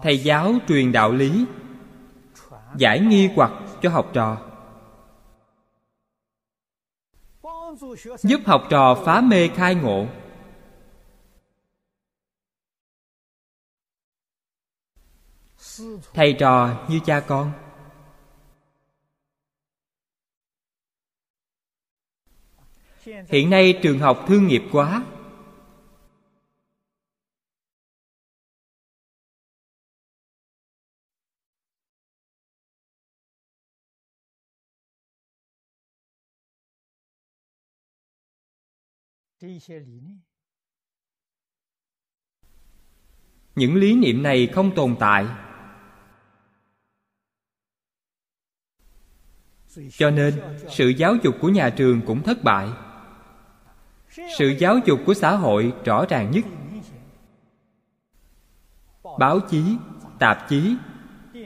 [0.04, 1.46] Thầy giáo truyền đạo lý,
[2.78, 3.52] giải nghi hoặc
[3.82, 4.46] cho học trò.
[8.24, 10.08] Giúp học trò phá mê khai ngộ.
[16.14, 17.52] Thầy trò như cha con.
[23.28, 25.04] Hiện nay trường học thương nghiệp quá.
[43.56, 45.26] Những lý niệm này không tồn tại.
[49.92, 50.34] Cho nên,
[50.70, 52.70] sự giáo dục của nhà trường cũng thất bại.
[54.38, 56.46] Sự giáo dục của xã hội rõ ràng nhất.
[59.20, 59.64] Báo chí,
[60.20, 60.76] tạp chí,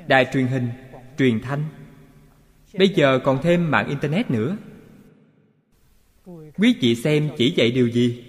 [0.08, 0.70] đài truyền hình,
[1.18, 1.64] truyền thanh.
[2.78, 4.58] Bây giờ còn thêm mạng internet nữa
[6.58, 8.24] quý vị xem chỉ dạy điều gì?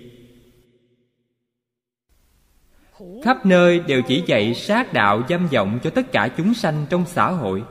[3.24, 7.04] Khắp nơi đều chỉ dạy sát đạo dâm vọng cho tất cả chúng sanh trong
[7.06, 7.64] xã hội.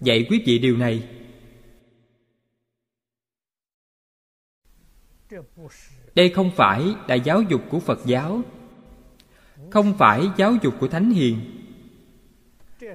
[0.00, 1.08] Dạy quý vị điều này.
[6.14, 8.42] Đây không phải là giáo dục của phật giáo.
[9.70, 11.40] Không phải giáo dục của thánh hiền.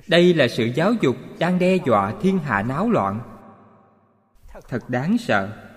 [0.08, 3.22] Đây là sự giáo dục đang đe dọa thiên hạ náo loạn.
[4.70, 5.69] Thật đáng sợ.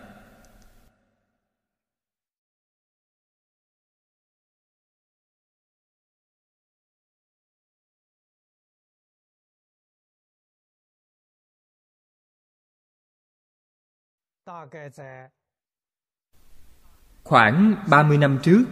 [17.24, 18.64] Khoảng 30 năm trước,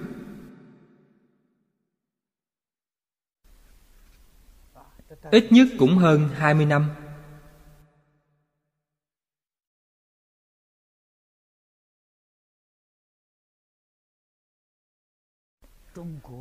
[5.31, 6.91] Ít nhất cũng hơn 20 năm.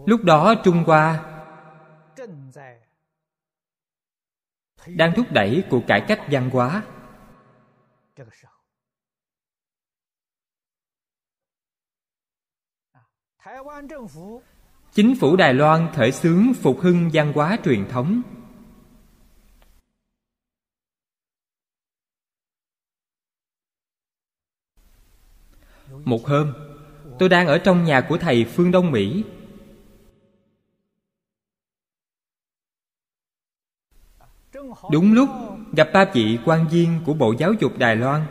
[0.05, 1.25] Lúc đó Trung Hoa
[4.88, 6.84] đang thúc đẩy cuộc cải cách văn hóa.
[14.93, 18.21] Chính phủ đài loan khởi xướng phục hưng văn hóa truyền thống.
[26.05, 26.53] Một hôm,
[27.19, 29.23] tôi đang ở trong nhà của thầy phương đông mỹ.
[34.91, 35.29] Đúng lúc,
[35.71, 38.25] gặp ba vị quan viên của bộ giáo dục đài loan.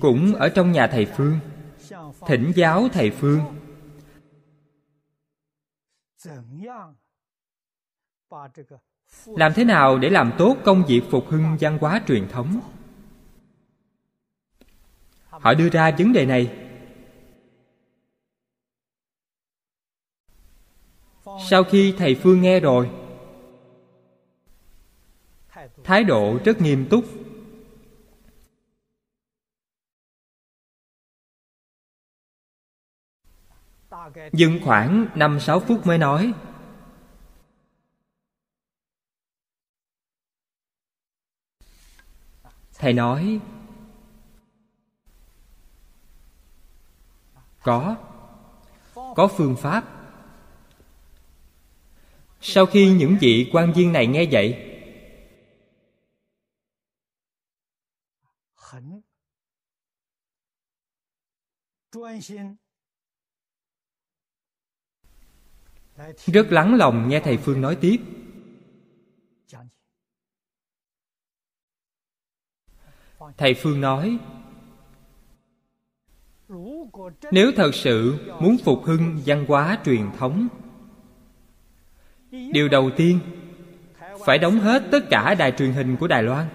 [0.00, 1.38] Cũng ở trong nhà thầy phương,
[2.26, 3.40] thỉnh giáo thầy phương.
[9.26, 12.60] Làm thế nào để làm tốt công việc phục hưng văn hóa truyền thống?
[15.28, 16.58] Họ đưa ra vấn đề này.
[21.50, 22.90] Sau khi thầy phương nghe rồi,
[25.84, 27.04] thái độ rất nghiêm túc.
[34.32, 36.32] Dừng khoảng năm sáu phút mới nói.
[42.78, 43.40] Thầy nói,
[47.62, 47.96] có
[48.94, 49.84] có phương pháp.
[52.40, 54.70] Sau khi những vị quan viên này nghe vậy
[66.26, 67.96] rất lắng lòng nghe thầy phương nói tiếp.
[73.36, 74.18] Thầy phương nói,
[77.32, 80.48] nếu thật sự muốn phục hưng văn hóa truyền thống,
[82.30, 83.18] điều đầu tiên
[84.26, 86.48] phải đóng hết tất cả đài truyền hình của đài loan.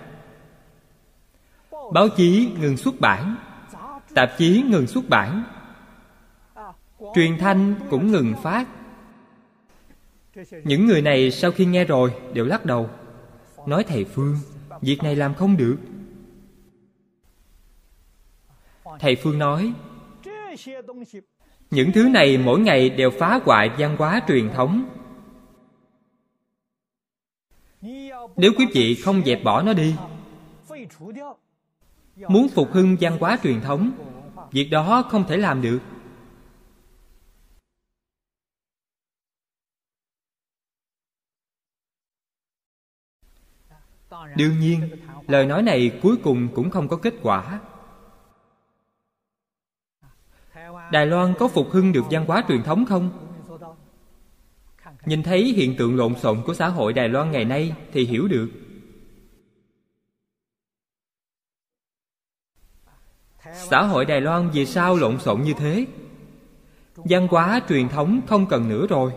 [1.94, 3.36] Báo chí ngừng xuất bản,
[4.16, 5.44] tạp chí ngừng xuất bản,
[7.16, 8.68] truyền thanh cũng ngừng phát
[10.64, 12.90] những người này sau khi nghe rồi đều lắc đầu.
[13.68, 14.36] Nói thầy phương,
[14.82, 15.78] việc này làm không được.
[19.00, 19.74] Thầy phương nói,
[21.72, 24.90] những thứ này mỗi ngày đều phá hoại văn hóa truyền thống.
[28.36, 29.96] Nếu quý vị không dẹp bỏ nó đi,
[32.28, 33.92] muốn phục hưng văn hóa truyền thống,
[34.52, 35.80] việc đó không thể làm được.
[44.36, 44.90] Đương nhiên,
[45.28, 47.60] lời nói này cuối cùng cũng không có kết quả.
[50.92, 53.10] Đài loan có phục hưng được văn hóa truyền thống không?
[55.06, 58.28] Nhìn thấy hiện tượng lộn xộn của xã hội đài loan ngày nay thì hiểu
[58.28, 58.50] được.
[63.54, 65.86] Xã hội đài loan vì sao lộn xộn như thế?
[66.96, 69.14] Văn hóa truyền thống không cần nữa rồi.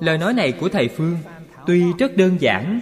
[0.00, 1.18] Lời nói này của thầy phương
[1.66, 2.80] tuy rất đơn giản.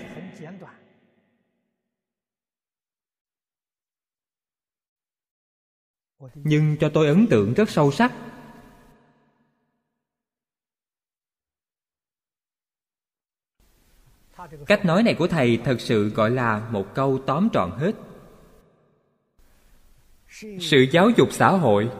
[6.35, 8.13] Nhưng cho tôi ấn tượng rất sâu sắc.
[14.67, 17.93] Cách nói này của thầy thật sự gọi là một câu tóm trọn hết.
[20.61, 21.91] Sự giáo dục xã hội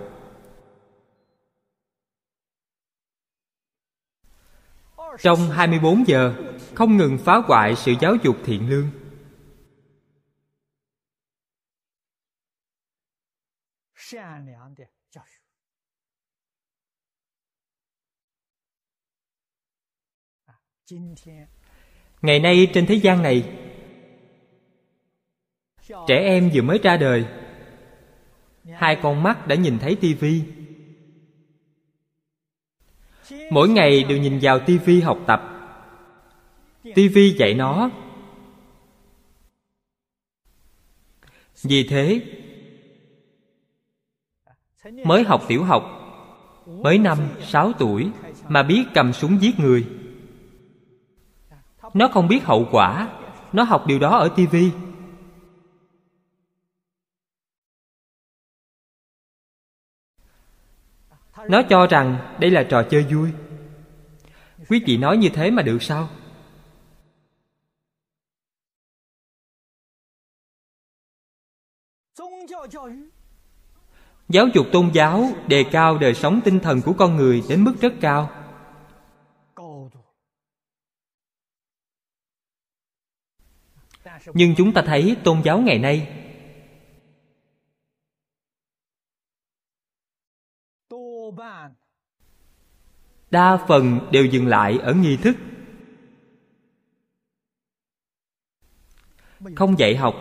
[5.19, 6.35] trong 24 giờ,
[6.75, 8.91] không ngừng phá hoại sự giáo dục thiện lương.
[22.23, 23.59] Ngày nay trên thế gian này,
[25.89, 27.27] trẻ em vừa mới ra đời,
[28.75, 30.56] hai con mắt đã nhìn thấy tivi
[33.51, 35.43] mỗi ngày đều nhìn vào tivi học tập.
[36.95, 37.91] Tivi dạy nó.
[41.63, 42.21] Vì thế,
[45.05, 45.85] mới học tiểu học,
[46.67, 48.11] mới năm, sáu tuổi
[48.49, 49.87] mà biết cầm súng giết người.
[51.95, 53.09] Nó không biết hậu quả,
[53.53, 54.71] nó học điều đó ở tivi
[61.49, 63.31] nó cho rằng đây là trò chơi vui.
[64.69, 66.09] Quý vị nói như thế mà được sao?
[74.29, 77.75] Giáo dục tôn giáo đề cao đời sống tinh thần của con người đến mức
[77.81, 78.31] rất cao.
[84.35, 86.26] Nhưng chúng ta thấy tôn giáo ngày nay
[93.31, 95.37] đa phần đều dừng lại ở nghi thức.
[99.57, 100.15] Không dạy học.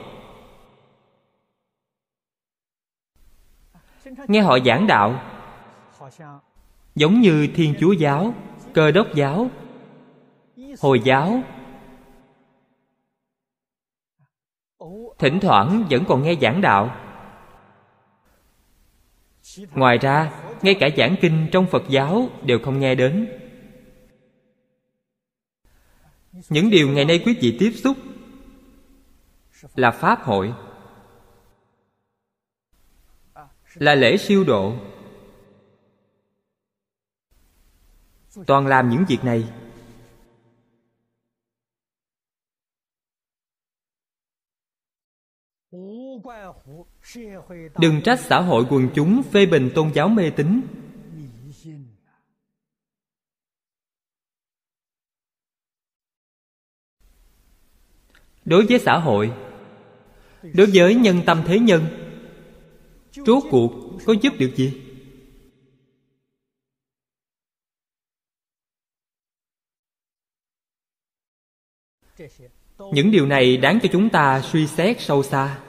[4.28, 5.22] Nghe họ giảng đạo,
[6.95, 8.34] giống như thiên chúa giáo,
[8.74, 9.49] cơ đốc giáo,
[10.80, 11.41] hồi giáo.
[15.20, 17.05] Thỉnh thoảng vẫn còn nghe giảng đạo
[19.58, 23.28] ngoài ra, ngay cả giảng kinh trong phật giáo đều không nghe đến.
[26.49, 27.97] Những điều ngày nay quý vị tiếp xúc
[29.76, 30.53] là pháp hội,
[33.76, 34.74] là lễ siêu độ.
[38.47, 39.49] Toàn làm những việc này
[47.80, 50.62] đừng trách xã hội quần chúng phê bình tôn giáo mê tín.
[58.45, 59.32] Đối với xã hội,
[60.53, 61.86] đối với nhân tâm thế nhân,
[63.12, 63.72] rốt cuộc
[64.06, 64.82] có giúp được gì?
[72.93, 75.64] Những điều này đáng cho chúng ta suy xét sâu xa.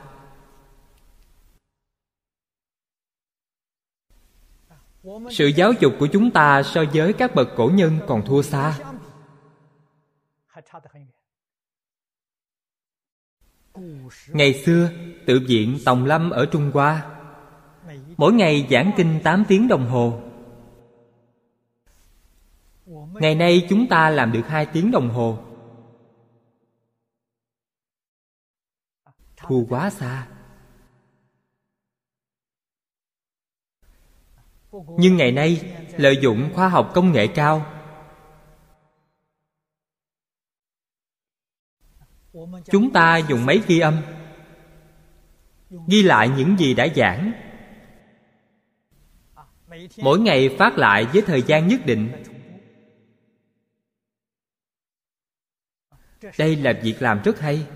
[5.31, 8.79] Sự giáo dục của chúng ta so với các bậc cổ nhân còn thua xa.
[14.29, 14.91] Ngày xưa,
[15.27, 17.13] tự viện tòng lâm ở trung hoa.
[18.17, 20.21] Mỗi ngày giảng kinh 8 tiếng đồng hồ.
[23.21, 25.39] Ngày nay chúng ta làm được hai tiếng đồng hồ.
[29.37, 30.36] Thua quá xa.
[34.99, 37.73] Nhưng ngày nay, lợi dụng khoa học công nghệ cao.
[42.65, 44.03] Chúng ta dùng máy ghi âm,
[45.89, 47.33] ghi lại những gì đã giảng.
[49.97, 52.25] Mỗi ngày phát lại với thời gian nhất định.
[56.39, 57.67] Đây là việc làm rất hay.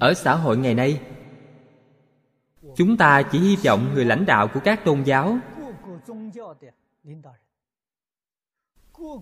[0.00, 1.00] Ở xã hội ngày nay,
[2.76, 5.38] chúng ta chỉ hy vọng người lãnh đạo của các tôn giáo.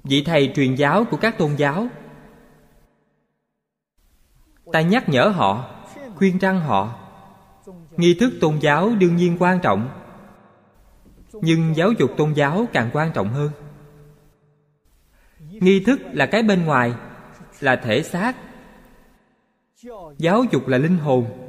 [0.04, 1.86] Vị thầy truyền giáo của các tôn giáo,
[4.72, 5.84] ta nhắc nhở họ,
[6.16, 6.96] khuyên răng họ.
[7.90, 9.90] Nghi thức tôn giáo đương nhiên quan trọng,
[11.32, 13.50] nhưng giáo dục tôn giáo càng quan trọng hơn.
[15.38, 16.94] Nghi thức là cái bên ngoài,
[17.60, 18.36] là thể xác
[20.18, 21.46] giáo dục là linh hồn.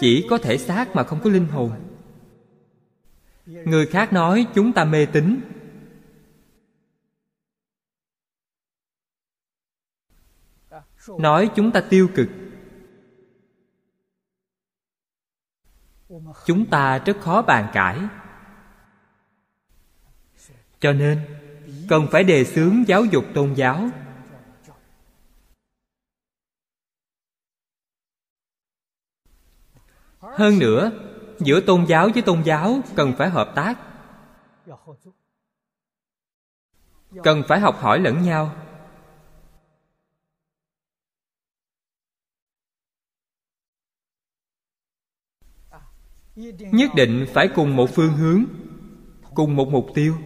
[0.00, 1.72] Chỉ có thể xác mà không có linh hồn.
[3.46, 5.40] Người khác nói chúng ta mê tín.
[11.18, 12.28] Nói chúng ta tiêu cực.
[16.46, 18.00] Chúng ta rất khó bàn cãi.
[20.80, 21.20] Cho nên,
[21.88, 23.90] cần phải đề xướng giáo dục tôn giáo.
[30.36, 30.90] Hơn nữa,
[31.40, 33.78] giữa tôn giáo với tôn giáo cần phải hợp tác.
[37.22, 38.56] Cần phải học hỏi lẫn nhau.
[46.72, 48.44] Nhất định phải cùng một phương hướng,
[49.34, 50.16] cùng một mục tiêu.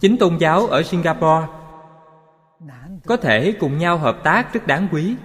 [0.00, 1.57] Chính tôn giáo ở singapore
[3.08, 5.16] có thể cùng nhau hợp tác rất đáng quý.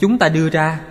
[0.00, 0.86] Chúng ta đưa ra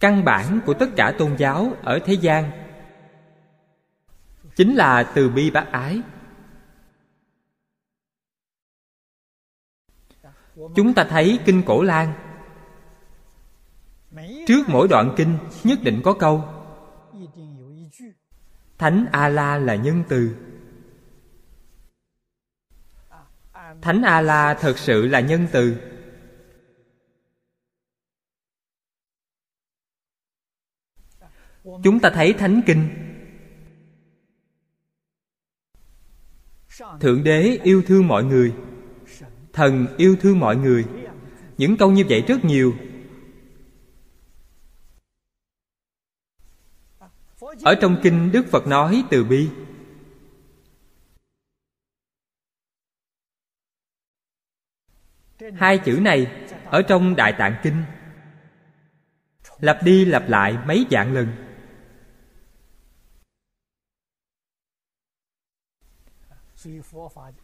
[0.00, 2.50] căn bản của tất cả tôn giáo ở thế gian.
[4.56, 6.00] Chính là từ bi bác ái.
[10.54, 12.12] Chúng ta thấy kinh cổ lan.
[14.46, 16.55] Trước mỗi đoạn kinh, nhất định có câu
[18.78, 20.36] thánh a la là nhân từ.
[23.82, 25.76] Thánh a la thật sự là nhân từ.
[31.64, 32.88] Chúng ta thấy thánh kinh.
[37.00, 38.54] Thượng đế yêu thương mọi người.
[39.52, 40.84] Thần yêu thương mọi người.
[41.58, 42.74] Những câu như vậy rất nhiều.
[47.62, 49.50] Ở trong kinh đức phật nói từ bi.
[55.54, 57.82] Hai chữ này ở trong đại tạng kinh.
[59.60, 61.28] Lặp đi lặp lại mấy vạn lần.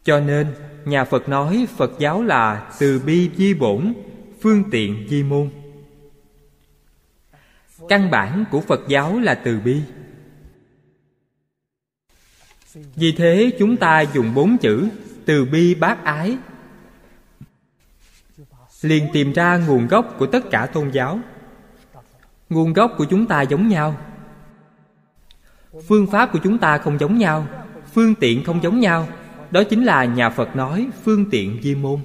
[0.03, 0.55] Cho nên,
[0.85, 3.93] nhà phật nói phật giáo là từ bi di bổn,
[4.41, 5.49] phương tiện di môn.
[7.89, 9.81] Căn bản của phật giáo là từ bi
[12.95, 14.89] vì thế chúng ta dùng bốn chữ,
[15.25, 16.37] từ bi bác ái.
[18.81, 21.19] Liền tìm ra nguồn gốc của tất cả tôn giáo.
[22.49, 23.97] Nguồn gốc của chúng ta giống nhau.
[25.87, 27.47] Phương pháp của chúng ta không giống nhau,
[27.93, 29.07] phương tiện không giống nhau.
[29.51, 31.99] Đó chính là nhà phật nói phương tiện di môn.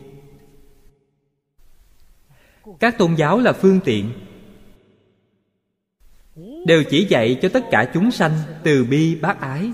[2.81, 4.11] Các tôn giáo là phương tiện.
[6.67, 9.73] Đều chỉ dạy cho tất cả chúng sanh từ bi bác ái.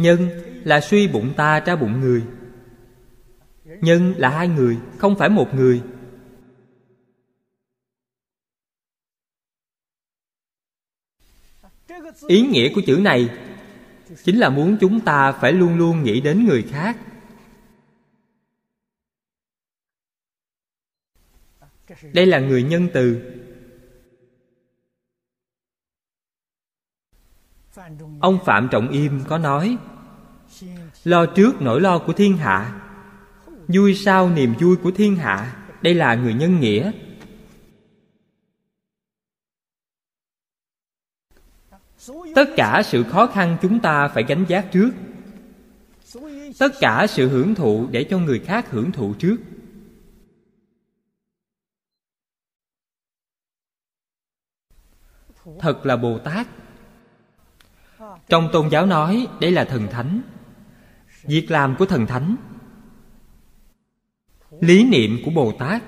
[0.00, 0.28] Nhân
[0.64, 2.24] là suy bụng ta ra bụng người.
[3.64, 5.82] Nhân là hai người, không phải một người.
[12.26, 13.30] Ý nghĩa của chữ này
[14.24, 16.96] chính là muốn chúng ta phải luôn luôn nghĩ đến người khác.
[22.12, 23.36] Đây là người nhân từ.
[28.20, 29.78] Ông phạm trọng im có nói
[31.04, 32.80] lo trước nỗi lo của thiên hạ.
[33.68, 36.92] Vui sau niềm vui của thiên hạ, đây là người nhân nghĩa.
[42.34, 44.90] Tất cả sự khó khăn chúng ta phải gánh giác trước.
[46.58, 49.36] Tất cả sự hưởng thụ để cho người khác hưởng thụ trước.
[55.58, 56.46] Thật là bồ tát.
[58.28, 60.22] Trong tôn giáo nói, đây là thần thánh
[61.22, 62.36] việc làm của thần thánh.
[64.60, 65.82] Lý niệm của bồ tát.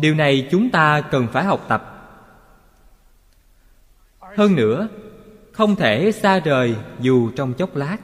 [0.00, 1.92] Điều này chúng ta cần phải học tập.
[4.20, 4.88] Hơn nữa,
[5.52, 7.98] không thể xa rời dù trong chốc lát.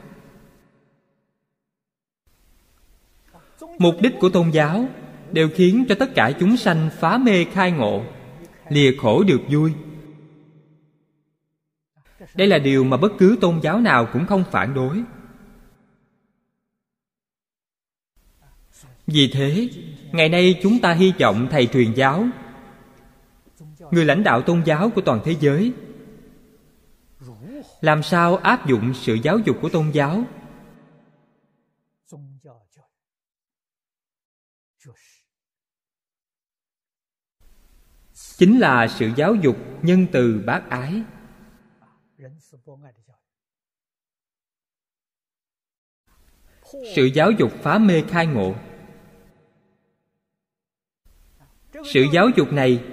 [3.77, 4.85] Mục đích của tôn giáo
[5.33, 8.03] đều khiến cho tất cả chúng sanh phá mê khai ngộ,
[8.69, 9.73] lìa khổ được vui.
[12.35, 15.03] Đây là điều mà bất cứ tôn giáo nào cũng không phản đối.
[19.07, 19.69] Vì thế,
[20.11, 22.25] ngày nay chúng ta hy vọng thầy truyền giáo,
[23.91, 25.73] người lãnh đạo tôn giáo của toàn thế giới,
[27.81, 30.23] làm sao áp dụng sự giáo dục của tôn giáo
[38.43, 41.01] chính là sự giáo dục nhân từ bác ái.
[46.95, 48.55] Sự giáo dục phá mê khai ngộ.
[51.93, 52.83] Sự giáo dục này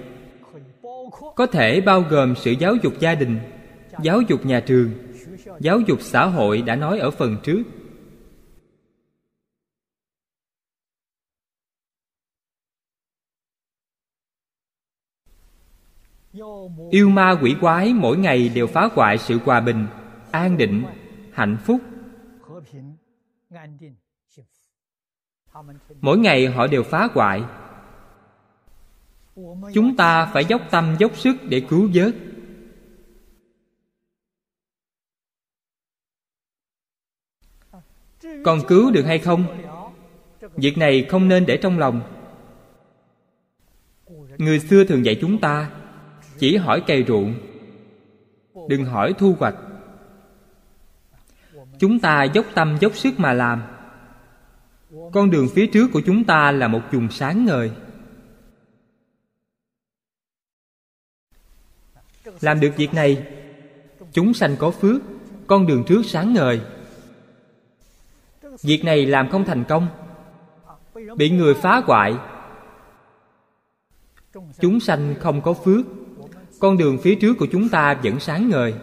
[1.35, 3.39] có thể bao gồm sự giáo dục gia đình,
[4.03, 4.91] giáo dục nhà trường,
[5.59, 7.63] giáo dục xã hội đã nói ở phần trước.
[16.91, 19.87] yêu ma quỷ quái mỗi ngày đều phá hoại sự hòa bình,
[20.31, 20.83] an định,
[21.31, 21.81] hạnh phúc.
[26.01, 27.43] Mỗi ngày họ đều phá hoại.
[29.73, 32.15] Chúng ta phải dốc tâm, dốc sức để cứu vớt.
[38.45, 39.45] Còn cứu được hay không?
[40.55, 42.01] Việc này không nên để trong lòng.
[44.37, 45.80] Người xưa thường dạy chúng ta
[46.41, 47.33] chỉ hỏi cây ruộng.
[48.67, 49.55] Đừng hỏi thu hoạch.
[51.79, 53.63] Chúng ta dốc tâm dốc sức mà làm.
[55.13, 57.71] Con đường phía trước của chúng ta là một vùng sáng ngời.
[62.41, 63.27] Làm được việc này,
[64.11, 65.01] chúng sanh có phước,
[65.47, 66.61] con đường trước sáng ngời.
[68.61, 69.87] Việc này làm không thành công,
[71.15, 72.15] bị người phá hoại.
[74.59, 75.85] Chúng sanh không có phước
[76.61, 78.73] con đường phía trước của chúng ta vẫn sáng ngời.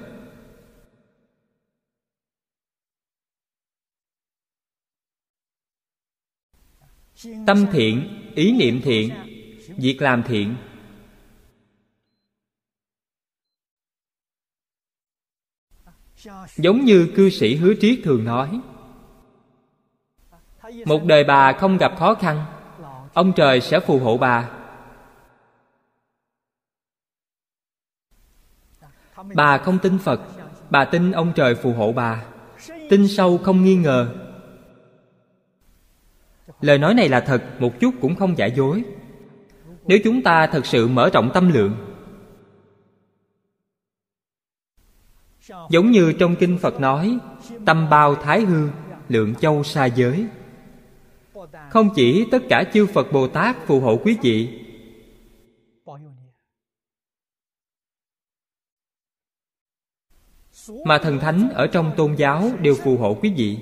[7.46, 9.10] Tâm thiện, ý niệm thiện,
[9.76, 10.56] việc làm thiện.
[16.56, 18.60] Giống như cư sĩ hứa triết thường nói,
[20.86, 22.44] một đời bà không gặp khó khăn,
[23.14, 24.57] ông trời sẽ phù hộ bà.
[29.34, 30.20] bà không tin phật,
[30.70, 32.24] bà tin ông trời phù hộ bà.
[32.90, 34.14] Tin sâu không nghi ngờ.
[36.60, 38.82] Lời nói này là thật, một chút cũng không giả dối.
[39.86, 41.76] Nếu chúng ta thật sự mở rộng tâm lượng,
[45.70, 47.18] giống như trong kinh phật nói,
[47.66, 48.68] tâm bao thái hư,
[49.08, 50.26] lượng châu xa giới.
[51.70, 54.60] Không chỉ tất cả chư phật bồ tát phù hộ quý vị
[60.84, 63.58] mà thần thánh ở trong tôn giáo đều phù hộ quý vị.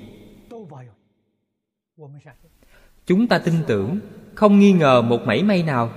[3.06, 3.98] Chúng ta tin tưởng,
[4.34, 5.92] không nghi ngờ một mảy may nào.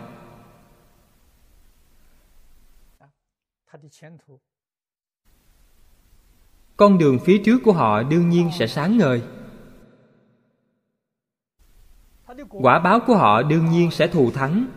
[6.78, 9.21] Con đường phía trước của họ đương nhiên sẽ sáng ngời.
[12.50, 14.67] Quả báo của họ đương nhiên sẽ thù thắng.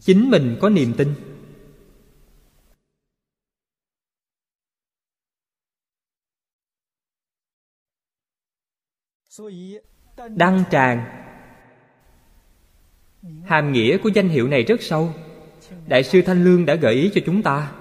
[0.00, 1.35] Chính mình có niềm tin.
[10.28, 11.04] đăng tràng.
[13.44, 15.12] Hàm nghĩa của danh hiệu này rất sâu.
[15.86, 17.72] Đại sư thanh lương đã gợi ý cho chúng ta.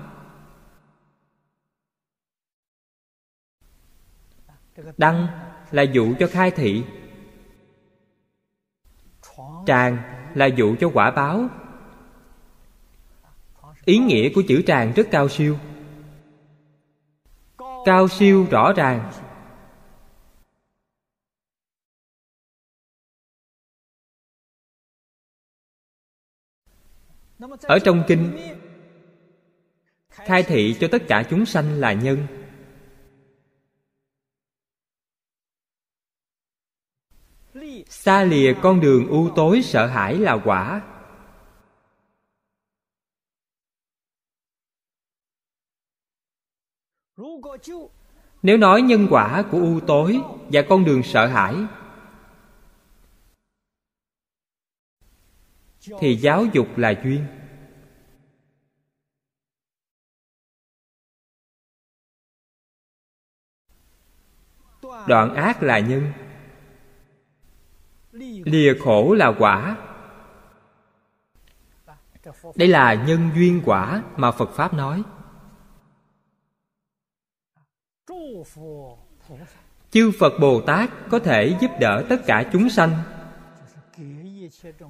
[4.98, 5.27] Đăng
[5.72, 6.84] là dụ cho khai thị.
[9.65, 9.98] Tràng
[10.36, 11.48] là dụ cho quả báo.
[13.86, 15.57] Ý nghĩa của chữ tràng rất cao siêu.
[17.86, 19.11] Cao siêu rõ ràng.
[27.62, 28.38] ở trong kinh,
[30.10, 32.28] khai thị cho tất cả chúng sanh là nhân.
[37.88, 40.82] Xa lìa con đường u tối sợ hãi là quả.
[48.44, 50.20] Nếu nói nhân quả của u tối
[50.52, 51.56] và con đường sợ hãi
[55.99, 57.26] thì giáo dục là duyên.
[65.07, 66.12] Đoạn ác là nhân,
[68.45, 69.78] lìa khổ là quả.
[72.56, 75.03] Đây là nhân duyên quả mà phật pháp nói.
[79.91, 83.15] Chư phật bồ tát có thể giúp đỡ tất cả chúng sanh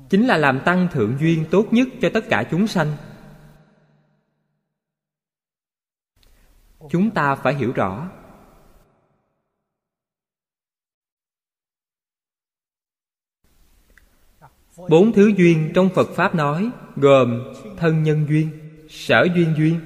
[0.09, 2.97] chính là làm tăng thượng duyên tốt nhất cho tất cả chúng sanh.
[6.89, 8.11] Chúng ta phải hiểu rõ.
[14.89, 18.49] Bốn thứ duyên trong phật pháp nói gồm thân nhân duyên,
[18.89, 19.79] sở duyên duyên,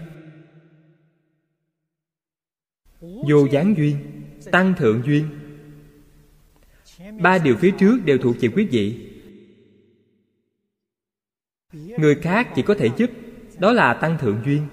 [3.01, 5.29] vô gián duyên, tăng thượng duyên.
[7.21, 9.08] Ba điều phía trước đều thuộc về quý vị
[11.71, 13.09] người khác chỉ có thể giúp,
[13.57, 14.67] đó là tăng thượng duyên.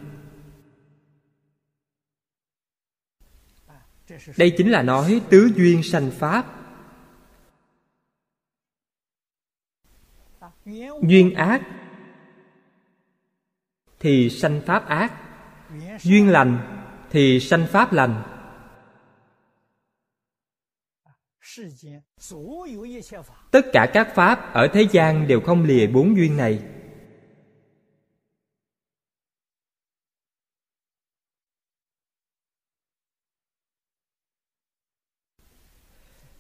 [4.37, 6.53] Đây chính là nói tứ duyên sanh pháp.
[11.03, 11.63] Duyên ác
[14.01, 15.13] thì sanh pháp ác.
[16.03, 18.23] Duyên lành thì sanh pháp lành.
[23.51, 26.76] Tất cả các pháp ở thế gian đều không lìa bốn duyên này.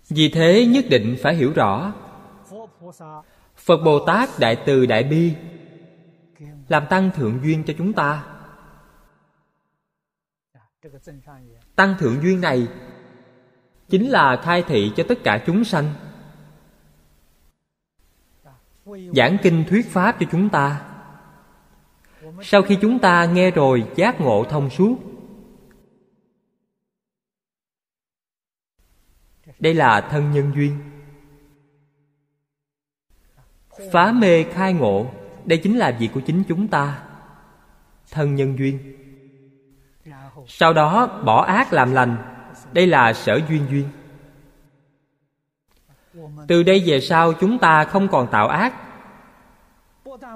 [0.09, 1.93] Vì thế nhất định phải hiểu rõ.
[3.57, 5.35] Phật bồ tát đại từ đại bi,
[6.69, 8.24] làm tăng thượng duyên cho chúng ta.
[11.77, 12.69] Tăng thượng duyên này
[13.89, 15.95] chính là khai thị cho tất cả chúng sanh.
[19.15, 20.81] Giảng kinh thuyết pháp cho chúng ta.
[22.43, 24.97] Sau khi chúng ta nghe rồi giác ngộ thông suốt
[29.59, 30.78] đây là thân nhân duyên.
[33.93, 35.11] Phá mê khai ngộ,
[35.45, 37.03] đây chính là việc của chính chúng ta.
[38.11, 38.78] Thân nhân duyên.
[40.47, 42.16] Sau đó, bỏ ác làm lành,
[42.73, 43.89] đây là sở duyên duyên.
[46.49, 48.74] Từ đây về sau, chúng ta không còn tạo ác.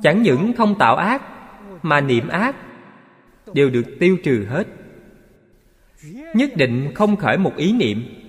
[0.03, 1.23] Chẳng những không tạo ác,
[1.83, 2.57] mà niệm ác,
[3.53, 4.67] đều được tiêu trừ hết.
[6.35, 8.20] Nhất định không khởi một ý niệm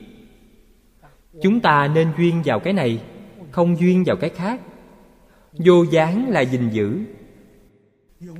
[1.42, 3.04] chúng ta nên duyên vào cái này,
[3.52, 4.62] không duyên vào cái khác.
[5.54, 7.00] Vô gián là gìn giữ.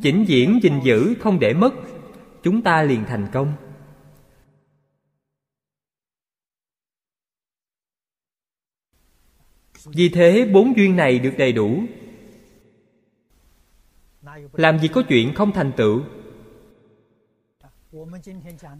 [0.02, 1.74] Chỉnh diễn, gìn giữ, không để mất.
[2.44, 3.54] Chúng ta liền thành công.
[9.86, 11.84] Vì thế, bốn duyên này được đầy đủ.
[14.54, 16.02] Làm gì có chuyện không thành tựu.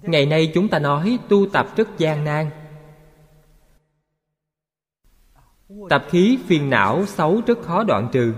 [0.02, 2.50] Ngày nay chúng ta nói tu tập rất gian nan.
[5.90, 8.34] Tập khí phiền não xấu rất khó đoạn trừ.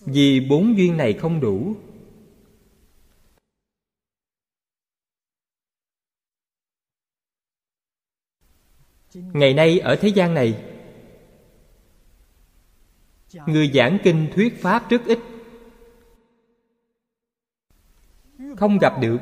[0.00, 1.74] Vì bốn duyên này không đủ.
[9.14, 10.64] Ngày nay ở thế gian này,
[13.46, 15.18] người giảng kinh thuyết pháp rất ít.
[18.56, 19.18] Không gặp được.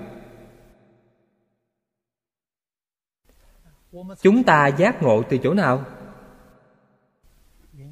[4.23, 5.85] Chúng ta giác ngộ từ chỗ nào?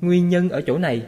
[0.01, 1.07] Nguyên nhân ở chỗ này.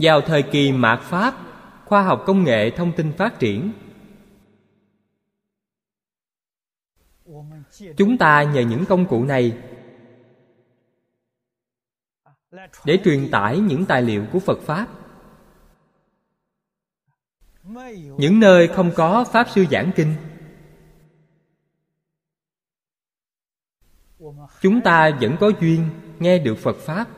[0.00, 1.34] Vào thời kỳ mạt pháp,
[1.84, 3.72] khoa học công nghệ thông tin phát triển.
[7.96, 9.58] Chúng ta nhờ những công cụ này
[12.84, 14.86] để truyền tải những tài liệu của phật pháp.
[18.18, 20.14] Những nơi không có pháp sư giảng kinh
[24.60, 25.88] chúng ta vẫn có duyên
[26.18, 27.08] nghe được phật pháp.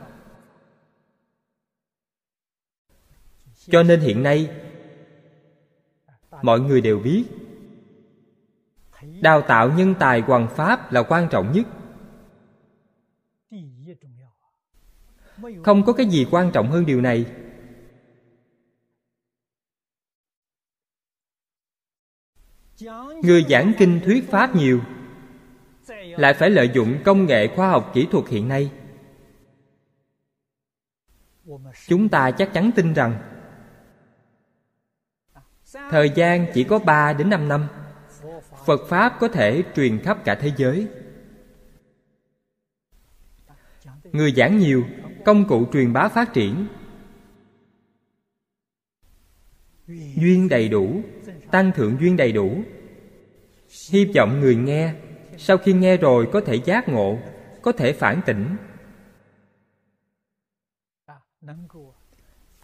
[3.67, 4.49] Cho nên hiện nay,
[6.41, 7.25] mọi người đều biết,
[9.21, 11.67] đào tạo nhân tài hoàng pháp là quan trọng nhất.
[15.63, 17.25] Không có cái gì quan trọng hơn điều này.
[23.23, 24.81] Người giảng kinh thuyết pháp nhiều
[26.17, 28.71] lại phải lợi dụng công nghệ khoa học kỹ thuật hiện nay.
[31.87, 33.17] Chúng ta chắc chắn tin rằng,
[35.89, 37.67] thời gian chỉ có 3 đến 5 năm.
[38.65, 40.87] Phật Pháp có thể truyền khắp cả thế giới.
[44.03, 44.85] Người giảng nhiều,
[45.25, 46.67] Công cụ truyền bá phát triển.
[50.15, 51.01] Duyên đầy đủ,
[51.51, 52.63] Tăng thượng duyên đầy đủ.
[53.89, 54.93] Hy vọng người nghe
[55.37, 57.17] sau khi nghe rồi có thể giác ngộ,
[57.61, 58.57] Có thể phản tỉnh.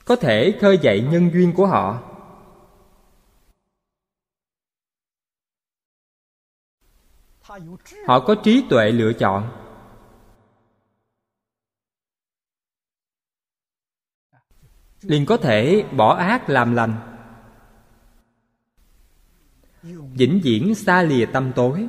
[0.06, 2.12] Có thể khơi dậy nhân duyên của họ.
[8.08, 9.58] Họ có trí tuệ lựa chọn.
[15.02, 17.18] Liền có thể bỏ ác làm lành.
[20.14, 21.88] Vĩnh viễn xa lìa tâm tối.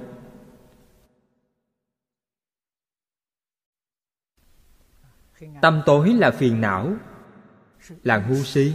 [5.63, 6.93] Tâm tối là phiền não.
[8.03, 8.73] Là ngu si.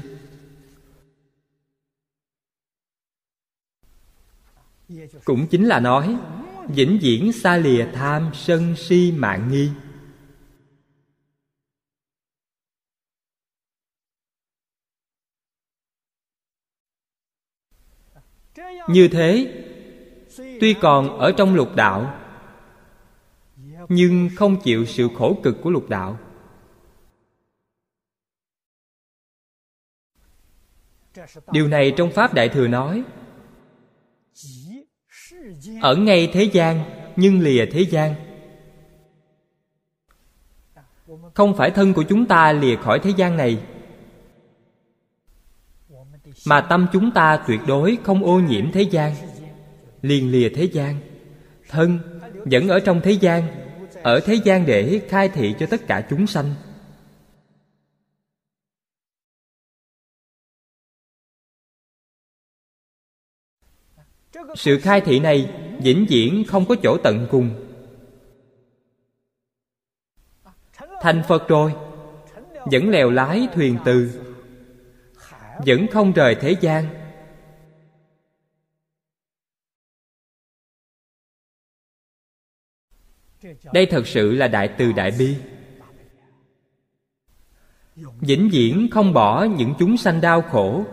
[5.25, 6.17] Cũng chính là nói,
[6.67, 9.71] vĩnh viễn xa lìa tham sân si mạng nghi.
[18.87, 19.63] Như thế,
[20.37, 22.19] tuy còn ở trong lục đạo,
[23.89, 26.19] nhưng không chịu sự khổ cực của lục đạo.
[31.51, 33.03] Điều này trong pháp đại thừa nói,
[35.81, 36.83] ở ngay thế gian,
[37.15, 38.15] nhưng lìa thế gian.
[41.33, 43.59] Không phải thân của chúng ta lìa khỏi thế gian này,
[46.45, 49.15] mà tâm chúng ta tuyệt đối không ô nhiễm thế gian,
[50.01, 50.99] liền lìa thế gian.
[51.69, 51.99] Thân
[52.45, 53.43] vẫn ở trong thế gian,
[54.03, 56.53] ở thế gian để khai thị cho tất cả chúng sanh.
[64.57, 67.49] Sự khai thị này vĩnh viễn không có chỗ tận cùng.
[71.01, 71.73] Thành phật rồi.
[72.71, 74.21] Vẫn lèo lái thuyền từ.
[75.65, 76.89] Vẫn không rời thế gian.
[83.73, 85.35] Đây thật sự là đại từ đại bi.
[88.21, 90.85] Vĩnh viễn không bỏ những chúng sanh đau khổ.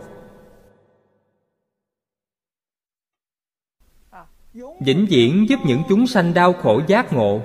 [4.79, 7.41] Vĩnh viễn giúp những chúng sanh đau khổ giác ngộ.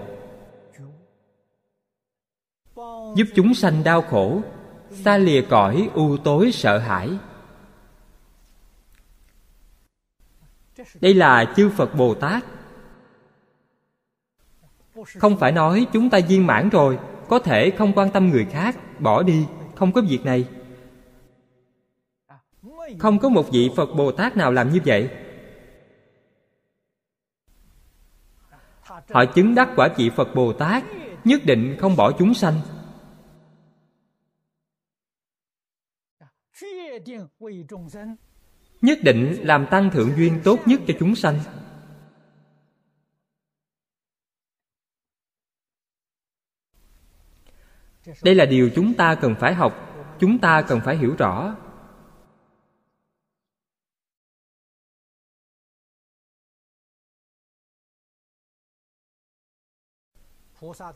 [3.16, 4.40] Giúp chúng sanh đau khổ,
[4.90, 7.10] xa lìa cõi u tối sợ hãi.
[11.00, 12.44] Đây là chư phật bồ tát.
[15.18, 19.00] Không phải nói chúng ta viên mãn rồi, có thể không quan tâm người khác,
[19.00, 20.48] bỏ đi, không có việc này.
[22.98, 25.10] Không có một vị phật bồ tát nào làm như vậy.
[29.12, 30.84] Họ chứng đắc quả vị phật bồ tát,
[31.24, 32.60] nhất định không bỏ chúng sanh.
[38.80, 41.40] Nhất định làm tăng thượng duyên tốt nhất cho chúng sanh.
[48.22, 49.72] Đây là điều chúng ta cần phải học,
[50.20, 51.56] chúng ta cần phải hiểu rõ.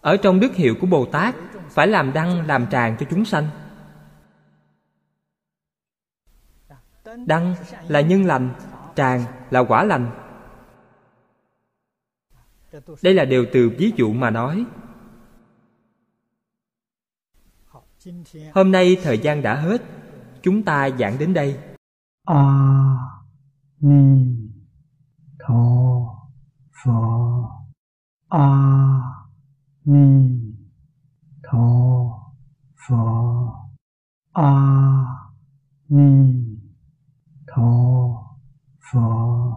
[0.01, 1.35] Ở trong đức hiệu của bồ tát
[1.71, 3.49] phải làm đăng, làm tràng cho chúng sanh.
[7.27, 7.55] Đăng
[7.89, 8.55] là nhân lành,
[8.97, 10.11] tràng là quả lành.
[13.03, 14.65] Đây là đều từ ví dụ mà nói.
[18.55, 19.83] Hôm nay thời gian đã hết,
[20.43, 21.61] chúng ta giảng đến đây.
[22.25, 22.57] A
[23.81, 24.27] ni
[25.39, 25.55] tho
[26.85, 27.51] pho.
[28.29, 29.14] A
[29.87, 30.57] 弥
[31.43, 32.33] 陀
[32.75, 33.71] 佛
[34.33, 35.05] 阿
[35.87, 36.59] 弥
[37.47, 38.41] 陀
[38.79, 39.53] 佛